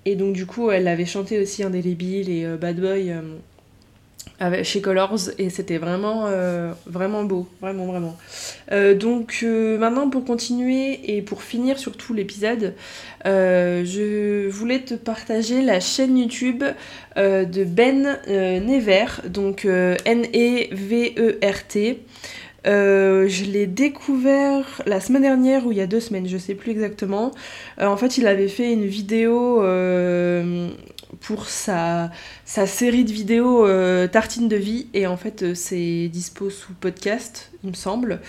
Et 0.06 0.16
donc 0.16 0.34
du 0.34 0.46
coup, 0.46 0.72
elle 0.72 0.88
avait 0.88 1.06
chanté 1.06 1.40
aussi 1.40 1.64
Indélébile 1.64 2.30
et 2.30 2.46
euh, 2.46 2.58
Bad 2.58 2.80
Boy 2.80 3.12
euh, 3.12 4.64
chez 4.64 4.82
Colors 4.82 5.30
et 5.38 5.52
c'était 5.52 5.78
vraiment, 5.78 6.26
euh, 6.26 6.72
vraiment 6.88 7.24
beau, 7.24 7.48
vraiment, 7.62 7.86
vraiment. 7.86 8.18
donc 8.96 9.44
maintenant 9.44 10.10
pour 10.10 10.26
continuer 10.26 11.16
et 11.16 11.22
pour 11.22 11.44
finir 11.44 11.78
surtout 11.78 12.16
l'épisode, 12.16 12.74
je 13.24 14.50
voulais 14.50 14.80
te 14.80 14.96
partager 14.96 15.62
la 15.62 15.80
chaîne 15.80 16.18
YouTube 16.18 16.64
de 17.18 17.64
Ben 17.64 18.20
Never, 18.28 19.06
donc 19.30 19.66
N-E-V-E-R-T. 20.06 20.40
Euh, 22.68 23.28
je 23.28 23.46
l'ai 23.46 23.66
découvert 23.66 24.84
la 24.86 25.00
semaine 25.00 25.24
dernière 25.24 25.66
ou 25.66 25.72
il 25.72 25.80
y 25.80 25.82
a 25.82 25.88
deux 25.88 26.00
semaines, 26.00 26.28
je 26.28 26.38
sais 26.38 26.54
plus 26.54 26.72
exactement. 26.72 27.32
Euh, 27.80 27.88
en 27.88 27.98
fait, 27.98 28.18
il 28.18 28.28
avait 28.28 28.48
fait 28.48 28.72
une 28.72 28.86
vidéo 28.86 29.64
euh, 29.64 30.70
pour 31.22 31.48
sa, 31.48 32.12
sa, 32.46 32.68
série 32.68 33.04
de 33.04 33.12
vidéos 33.12 33.68
Tartine 34.08 34.48
de 34.48 34.56
vie 34.56 34.88
et 34.94 35.08
en 35.08 35.18
fait, 35.18 35.56
c'est 35.56 36.08
dispo 36.08 36.50
sous 36.50 36.74
podcast, 36.74 37.52
il 37.64 37.72
me 37.72 37.76
semble. 37.76 38.22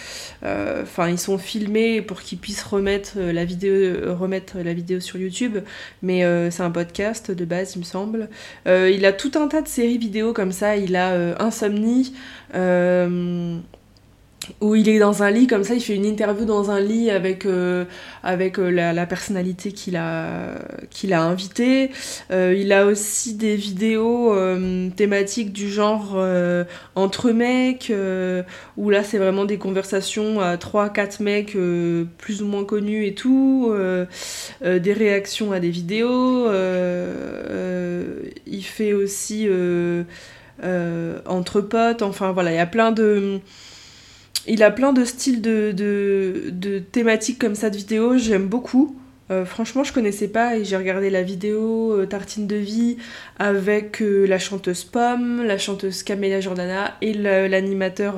Enfin, 0.42 1.09
ils 1.09 1.18
sont 1.18 1.38
filmés 1.38 2.03
pour 2.03 2.23
qu'ils 2.23 2.38
puissent 2.38 2.64
remettre 2.64 3.18
la 3.18 3.45
vidéo, 3.45 4.16
remettre 4.16 4.59
la 4.59 4.73
vidéo 4.73 5.01
sur 5.01 5.18
YouTube, 5.18 5.59
mais 6.03 6.23
c'est 6.51 6.62
un 6.62 6.71
podcast 6.71 7.31
de 7.31 7.45
base, 7.45 7.77
il 7.77 7.81
me 7.81 7.85
semble. 7.85 8.29
il 8.66 9.05
a 9.05 9.12
tout 9.12 9.33
un 9.37 9.49
tas 9.49 9.62
de 9.62 9.68
séries 9.68 9.99
vidéo 9.99 10.33
comme 10.33 10.53
ça. 10.53 10.77
Il 10.77 10.97
a 10.97 11.40
Insomnie 11.40 12.14
où 14.61 14.74
il 14.74 14.88
est 14.88 14.98
dans 14.98 15.22
un 15.22 15.31
lit 15.31 15.46
comme 15.46 15.64
ça, 15.64 15.74
il 15.74 15.81
fait 15.81 15.94
une 15.94 16.05
interview 16.05 16.44
dans 16.44 16.70
un 16.70 16.81
lit 16.81 17.11
avec, 17.11 17.46
euh, 17.46 17.85
avec 18.22 18.59
euh, 18.59 18.70
la, 18.70 19.07
personnalité 19.07 19.72
qu'il 19.72 19.96
a, 19.96 20.59
qu'il 20.90 21.12
a 21.12 21.22
invité. 21.22 21.90
Euh, 22.31 22.55
il 22.57 22.72
a 22.72 22.87
aussi 22.87 23.35
des 23.35 23.57
vidéos 23.57 24.35
thématiques 24.96 25.52
du 25.52 25.70
genre 25.70 26.18
entre 26.94 27.31
mecs, 27.31 27.92
où 28.76 28.90
là 28.90 29.05
c'est 29.05 29.18
vraiment 29.18 29.44
des 29.44 29.59
conversations 29.59 30.40
à 30.40 30.57
3-4 30.57 31.22
mecs 31.22 31.57
plus 32.18 32.42
ou 32.42 32.46
moins 32.46 32.64
connus 32.64 33.07
et 33.07 33.14
tout, 33.14 33.72
des 34.62 34.92
réactions 34.92 35.52
à 35.52 35.61
des 35.61 35.70
vidéos. 35.70 36.48
il 38.46 38.64
fait 38.64 38.92
aussi 38.92 39.48
entre 41.26 41.61
potes, 41.61 42.02
enfin 42.02 42.33
voilà, 42.33 42.52
il 42.52 42.57
y 42.57 42.59
a 42.59 42.66
plein 42.66 42.92
de 42.92 43.40
il 44.46 44.62
a 44.62 44.70
plein 44.70 44.92
de 44.92 45.05
styles 45.05 45.40
de, 45.40 45.72
de, 45.72 46.78
thématiques 46.78 47.38
comme 47.38 47.55
ça 47.55 47.70
de 47.70 47.76
vidéos, 47.76 48.18
j'aime 48.18 48.46
beaucoup. 48.46 48.96
Euh, 49.31 49.44
franchement, 49.44 49.85
je 49.85 49.92
connaissais 49.92 50.28
pas 50.28 50.57
et 50.57 50.64
j'ai 50.64 50.76
regardé 50.76 51.09
la 51.09 51.22
vidéo 51.22 51.92
euh, 51.92 52.07
Tartine 52.07 52.46
de 52.46 52.57
vie 52.57 52.98
avec 53.38 54.02
euh, 54.02 54.26
la 54.26 54.38
chanteuse 54.38 54.85
Pomme, 54.85 55.42
la 55.44 55.59
chanteuse 55.59 56.02
Camélia 56.02 56.40
Jordana 56.40 56.96
et 57.00 57.14
l'animateur, 57.14 58.16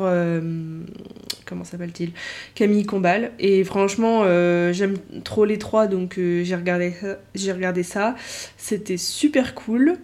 comment 1.44 1.64
s'appelle-t-il? 1.64 2.12
Camille 2.54 2.87
Combal. 2.87 3.32
Et 3.38 3.62
franchement, 3.64 4.24
j'aime 4.72 4.96
trop 5.24 5.44
les 5.44 5.58
trois 5.58 5.87
donc 5.87 6.14
j'ai 6.16 6.56
regardé, 6.56 6.94
regardé 7.34 7.82
ça. 7.82 8.16
C'était 8.56 8.96
super 8.96 9.54
cool. 9.54 9.96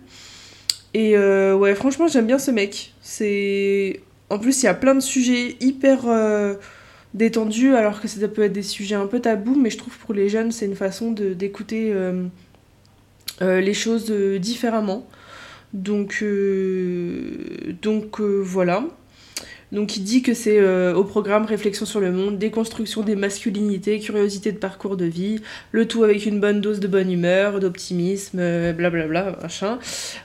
Et 0.92 1.16
ouais, 1.16 1.74
franchement, 1.74 2.08
j'aime 2.08 2.26
bien 2.26 2.38
ce 2.38 2.50
mec. 2.50 2.92
C'est 3.00 4.00
en 4.30 4.38
plus, 4.38 4.62
il 4.62 4.66
y 4.66 4.68
a 4.68 4.74
plein 4.74 4.94
de 4.94 5.00
sujets 5.00 5.56
hyper 5.60 6.06
euh, 6.06 6.54
détendus, 7.14 7.74
alors 7.74 8.00
que 8.00 8.06
ça 8.06 8.26
peut 8.28 8.42
être 8.42 8.52
des 8.52 8.62
sujets 8.62 8.94
un 8.94 9.06
peu 9.06 9.20
tabous, 9.20 9.56
mais 9.56 9.70
je 9.70 9.78
trouve 9.78 9.98
pour 9.98 10.14
les 10.14 10.28
jeunes, 10.28 10.52
c'est 10.52 10.66
une 10.66 10.76
façon 10.76 11.10
d'écouter 11.10 11.92
euh, 11.92 12.24
euh, 13.42 13.60
les 13.60 13.74
choses 13.74 14.10
différemment. 14.10 15.06
Donc, 15.72 16.24
donc 17.82 18.20
voilà. 18.20 18.84
Donc 19.72 19.96
il 19.96 20.02
dit 20.02 20.22
que 20.22 20.34
c'est 20.34 20.58
euh, 20.58 20.94
au 20.94 21.04
programme 21.04 21.44
Réflexion 21.44 21.86
sur 21.86 22.00
le 22.00 22.10
monde, 22.10 22.38
déconstruction 22.38 23.02
des 23.02 23.14
masculinités, 23.14 24.00
curiosité 24.00 24.50
de 24.52 24.58
parcours 24.58 24.96
de 24.96 25.04
vie, 25.04 25.40
le 25.70 25.86
tout 25.86 26.02
avec 26.02 26.26
une 26.26 26.40
bonne 26.40 26.60
dose 26.60 26.80
de 26.80 26.88
bonne 26.88 27.10
humeur, 27.10 27.60
d'optimisme, 27.60 28.38
euh, 28.40 28.72
blablabla, 28.72 29.38
machin. 29.42 29.78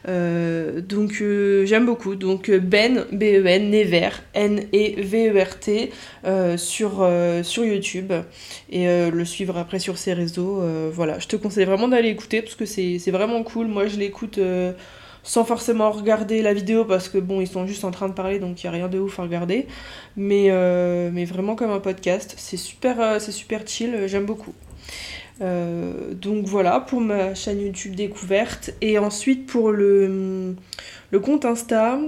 Euh, 0.07 0.81
donc 0.81 1.23
j'aime 1.65 1.85
beaucoup. 1.85 2.15
Donc 2.15 2.49
Ben, 2.49 3.05
B-E-N, 3.11 3.69
Never, 3.69 4.09
N-E-V-E-R-T, 4.33 5.91
sur, 6.57 7.09
sur 7.43 7.65
YouTube. 7.65 8.11
Et 8.69 8.87
le 9.11 9.25
suivre 9.25 9.57
après 9.57 9.79
sur 9.79 9.97
ses 9.97 10.13
réseaux. 10.13 10.63
voilà, 10.91 11.19
je 11.19 11.27
te 11.27 11.35
conseille 11.35 11.65
vraiment 11.65 11.87
d'aller 11.87 12.09
écouter 12.09 12.41
parce 12.41 12.55
que 12.55 12.65
c'est 12.65 13.11
vraiment 13.11 13.43
cool. 13.43 13.67
Moi 13.67 13.87
je 13.87 13.97
l'écoute 13.97 14.39
sans 15.25 15.43
forcément 15.43 15.91
regarder 15.91 16.43
la 16.43 16.53
vidéo 16.53 16.85
parce 16.85 17.09
que 17.09 17.17
bon, 17.17 17.41
ils 17.41 17.47
sont 17.47 17.65
juste 17.65 17.83
en 17.83 17.91
train 17.91 18.07
de 18.07 18.13
parler 18.13 18.37
donc 18.37 18.63
il 18.63 18.67
n'y 18.67 18.69
a 18.69 18.71
rien 18.71 18.87
de 18.87 18.99
ouf 18.99 19.19
à 19.19 19.23
regarder. 19.23 19.65
Mais, 20.15 20.47
euh, 20.51 21.09
vraiment 21.27 21.55
comme 21.55 21.71
un 21.71 21.79
podcast, 21.79 22.35
c'est 22.37 22.57
super, 22.57 23.01
euh, 23.01 23.19
c'est 23.19 23.31
super 23.31 23.67
chill, 23.67 24.03
j'aime 24.05 24.25
beaucoup. 24.25 24.53
Euh, 25.41 26.13
donc 26.13 26.45
voilà 26.45 26.79
pour 26.79 27.01
ma 27.01 27.33
chaîne 27.33 27.59
YouTube 27.59 27.95
découverte. 27.95 28.71
Et 28.81 28.99
ensuite 28.99 29.47
pour 29.47 29.71
le, 29.71 30.55
le 31.09 31.19
compte 31.19 31.43
Insta, 31.43 31.99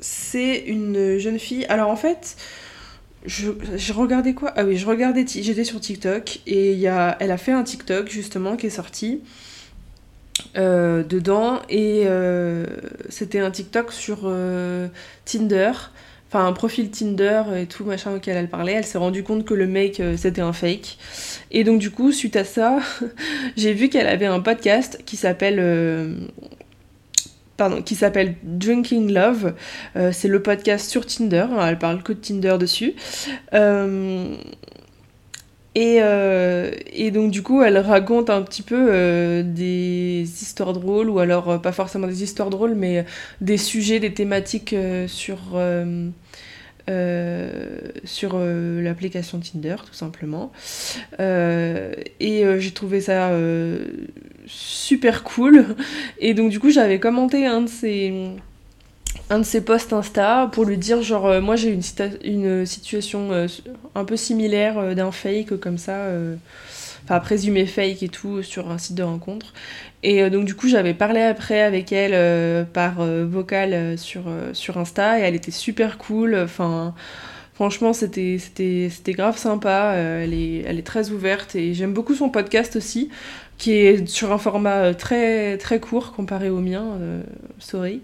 c'est 0.00 0.58
une 0.58 1.18
jeune 1.18 1.38
fille. 1.38 1.64
Alors 1.70 1.88
en 1.88 1.96
fait, 1.96 2.36
je, 3.24 3.92
regardais 3.94 4.34
quoi? 4.34 4.52
Ah 4.54 4.64
oui, 4.64 4.76
je 4.76 4.86
regardais, 4.86 5.24
j'étais 5.26 5.64
sur 5.64 5.80
TikTok 5.80 6.40
et 6.46 6.82
elle 6.82 7.30
a 7.30 7.36
fait 7.38 7.52
un 7.52 7.62
TikTok 7.62 8.10
justement 8.10 8.56
qui 8.56 8.66
est 8.66 8.70
sorti. 8.70 9.22
Euh, 10.56 11.02
dedans 11.02 11.60
et 11.70 12.02
euh, 12.04 12.66
c'était 13.08 13.38
un 13.38 13.50
TikTok 13.50 13.90
sur 13.90 14.20
euh, 14.24 14.88
Tinder, 15.24 15.72
enfin 16.28 16.46
un 16.46 16.52
profil 16.52 16.90
Tinder 16.90 17.42
et 17.56 17.66
tout 17.66 17.84
machin 17.84 18.14
auquel 18.14 18.36
elle 18.36 18.48
parlait. 18.48 18.72
Elle 18.72 18.84
s'est 18.84 18.98
rendue 18.98 19.22
compte 19.22 19.44
que 19.44 19.54
le 19.54 19.66
mec 19.66 20.02
c'était 20.16 20.42
un 20.42 20.52
fake 20.52 20.98
et 21.50 21.64
donc 21.64 21.78
du 21.78 21.90
coup 21.90 22.12
suite 22.12 22.36
à 22.36 22.44
ça 22.44 22.80
j'ai 23.56 23.72
vu 23.72 23.88
qu'elle 23.88 24.06
avait 24.06 24.26
un 24.26 24.40
podcast 24.40 25.00
qui 25.06 25.16
s'appelle 25.16 26.28
pardon, 27.56 27.80
qui 27.80 27.94
s'appelle 27.94 28.34
Drinking 28.42 29.12
Love. 29.12 29.54
c'est 30.12 30.28
le 30.28 30.42
podcast 30.42 30.90
sur 30.90 31.06
Tinder. 31.06 31.46
elle 31.62 31.78
parle 31.78 32.02
que 32.02 32.12
de 32.12 32.18
Tinder 32.18 32.56
dessus. 32.58 32.94
Euh, 35.78 36.70
et, 36.92 37.10
donc 37.10 37.30
du 37.30 37.42
coup, 37.42 37.62
elle 37.62 37.78
raconte 37.78 38.30
un 38.30 38.42
petit 38.42 38.62
peu 38.62 38.88
euh, 38.90 39.42
des 39.42 40.22
histoires 40.22 40.72
drôles, 40.72 41.08
ou 41.08 41.18
alors 41.18 41.50
euh, 41.50 41.58
pas 41.58 41.72
forcément 41.72 42.06
des 42.06 42.22
histoires 42.22 42.50
drôles, 42.50 42.74
mais 42.74 43.04
des 43.40 43.56
sujets, 43.56 44.00
des 44.00 44.12
thématiques 44.12 44.74
sur, 45.06 45.38
sur 48.04 48.38
l'application 48.38 49.40
Tinder, 49.40 49.76
tout 49.86 49.94
simplement. 49.94 50.52
et 51.18 52.44
j'ai 52.58 52.70
trouvé 52.72 53.00
ça 53.00 53.30
super 54.46 55.22
cool. 55.24 55.76
Et 56.18 56.34
donc 56.34 56.50
du 56.50 56.60
coup, 56.60 56.70
j'avais 56.70 57.00
commenté 57.00 57.46
un 57.46 57.62
de 57.62 57.68
ces 57.68 58.12
un 59.30 59.38
de 59.38 59.44
ses 59.44 59.64
posts 59.64 59.92
Insta 59.92 60.48
pour 60.52 60.64
lui 60.64 60.76
dire 60.76 61.02
genre 61.02 61.26
euh, 61.26 61.40
moi 61.40 61.56
j'ai 61.56 61.70
une, 61.70 62.66
situation 62.66 63.32
euh, 63.32 63.46
un 63.94 64.04
peu 64.04 64.16
similaire 64.16 64.78
euh, 64.78 64.94
d'un 64.94 65.10
fake 65.10 65.56
comme 65.58 65.78
ça 65.78 66.06
enfin 67.04 67.18
présumé 67.18 67.66
fake 67.66 68.02
et 68.02 68.08
tout 68.08 68.42
sur 68.42 68.70
un 68.70 68.78
site 68.78 68.94
de 68.94 69.02
rencontre. 69.02 69.52
Et 70.04 70.28
donc 70.30 70.44
du 70.44 70.54
coup 70.54 70.68
j'avais 70.68 70.94
parlé 70.94 71.20
après 71.20 71.60
avec 71.60 71.92
elle 71.92 72.66
par 72.66 73.04
vocal 73.04 73.98
sur, 73.98 74.22
sur 74.52 74.78
Insta 74.78 75.18
et 75.18 75.22
elle 75.22 75.34
était 75.34 75.50
super 75.50 75.98
cool. 75.98 76.36
Enfin 76.36 76.94
franchement 77.54 77.92
c'était 77.92 78.38
grave 79.08 79.36
sympa 79.36 79.94
elle 79.94 80.34
est 80.34 80.64
elle 80.66 80.78
est 80.78 80.86
très 80.86 81.10
ouverte 81.10 81.54
et 81.54 81.74
j'aime 81.74 81.92
beaucoup 81.92 82.14
son 82.14 82.30
podcast 82.30 82.76
aussi 82.76 83.10
qui 83.62 83.72
est 83.74 84.08
sur 84.08 84.32
un 84.32 84.38
format 84.38 84.78
euh, 84.78 84.92
très 84.92 85.56
très 85.56 85.78
court 85.78 86.10
comparé 86.12 86.50
au 86.50 86.58
mien, 86.58 86.98
euh, 87.00 87.22
sorry. 87.60 88.02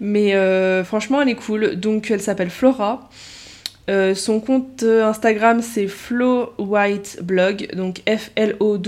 Mais 0.00 0.34
euh, 0.34 0.84
franchement, 0.84 1.20
elle 1.20 1.28
est 1.28 1.34
cool. 1.34 1.76
Donc, 1.76 2.10
elle 2.10 2.22
s'appelle 2.22 2.48
Flora. 2.48 3.10
son 3.88 4.40
compte 4.40 4.82
Instagram 4.82 5.60
c'est 5.60 5.86
Flo 5.86 6.54
White 6.56 7.18
Blog, 7.22 7.68
donc 7.74 8.00
F-L-O-W-R-I-T-E 8.08 8.86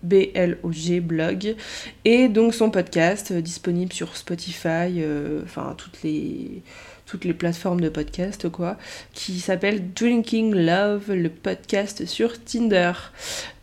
B-L-O-G 0.00 1.00
blog. 1.00 1.56
Et 2.04 2.28
donc 2.28 2.54
son 2.54 2.70
podcast 2.70 3.32
disponible 3.32 3.92
sur 3.92 4.16
Spotify, 4.16 5.02
enfin 5.44 5.74
toutes 5.76 6.04
les 6.04 6.62
toutes 7.08 7.24
les 7.24 7.32
plateformes 7.32 7.80
de 7.80 7.88
podcast, 7.88 8.50
quoi, 8.50 8.76
qui 9.14 9.40
s'appelle 9.40 9.92
Drinking 9.94 10.54
Love, 10.54 11.10
le 11.12 11.30
podcast 11.30 12.04
sur 12.04 12.42
Tinder. 12.44 12.92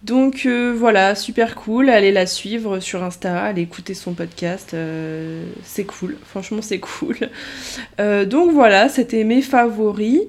Donc 0.01 0.43
euh, 0.45 0.75
voilà, 0.75 1.13
super 1.13 1.55
cool, 1.55 1.89
allez 1.89 2.11
la 2.11 2.25
suivre 2.25 2.79
sur 2.79 3.03
Insta, 3.03 3.43
allez 3.43 3.61
écouter 3.61 3.93
son 3.93 4.13
podcast, 4.13 4.73
euh, 4.73 5.43
c'est 5.63 5.83
cool, 5.83 6.17
franchement 6.25 6.61
c'est 6.61 6.79
cool. 6.79 7.17
Euh, 7.99 8.25
donc 8.25 8.51
voilà, 8.51 8.89
c'était 8.89 9.23
mes 9.23 9.41
favoris. 9.43 10.21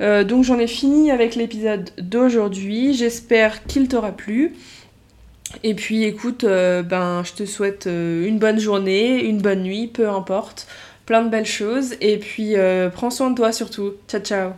donc 0.00 0.44
j'en 0.44 0.58
ai 0.58 0.66
fini 0.66 1.10
avec 1.10 1.34
l'épisode 1.34 1.90
d'aujourd'hui, 1.98 2.94
j'espère 2.94 3.64
qu'il 3.66 3.88
t'aura 3.88 4.12
plu. 4.12 4.54
Et 5.64 5.74
puis 5.74 6.04
écoute, 6.04 6.44
ben 6.44 7.22
je 7.24 7.32
te 7.32 7.46
souhaite 7.46 7.86
une 7.86 8.38
bonne 8.38 8.58
journée, 8.58 9.24
une 9.24 9.40
bonne 9.40 9.62
nuit, 9.62 9.86
peu 9.86 10.08
importe 10.08 10.66
plein 11.08 11.22
de 11.22 11.30
belles 11.30 11.46
choses. 11.46 11.94
Et 12.02 12.18
puis, 12.18 12.56
euh, 12.56 12.90
prends 12.90 13.10
soin 13.10 13.30
de 13.30 13.34
toi 13.34 13.50
surtout. 13.50 13.94
Ciao, 14.06 14.20
ciao. 14.20 14.52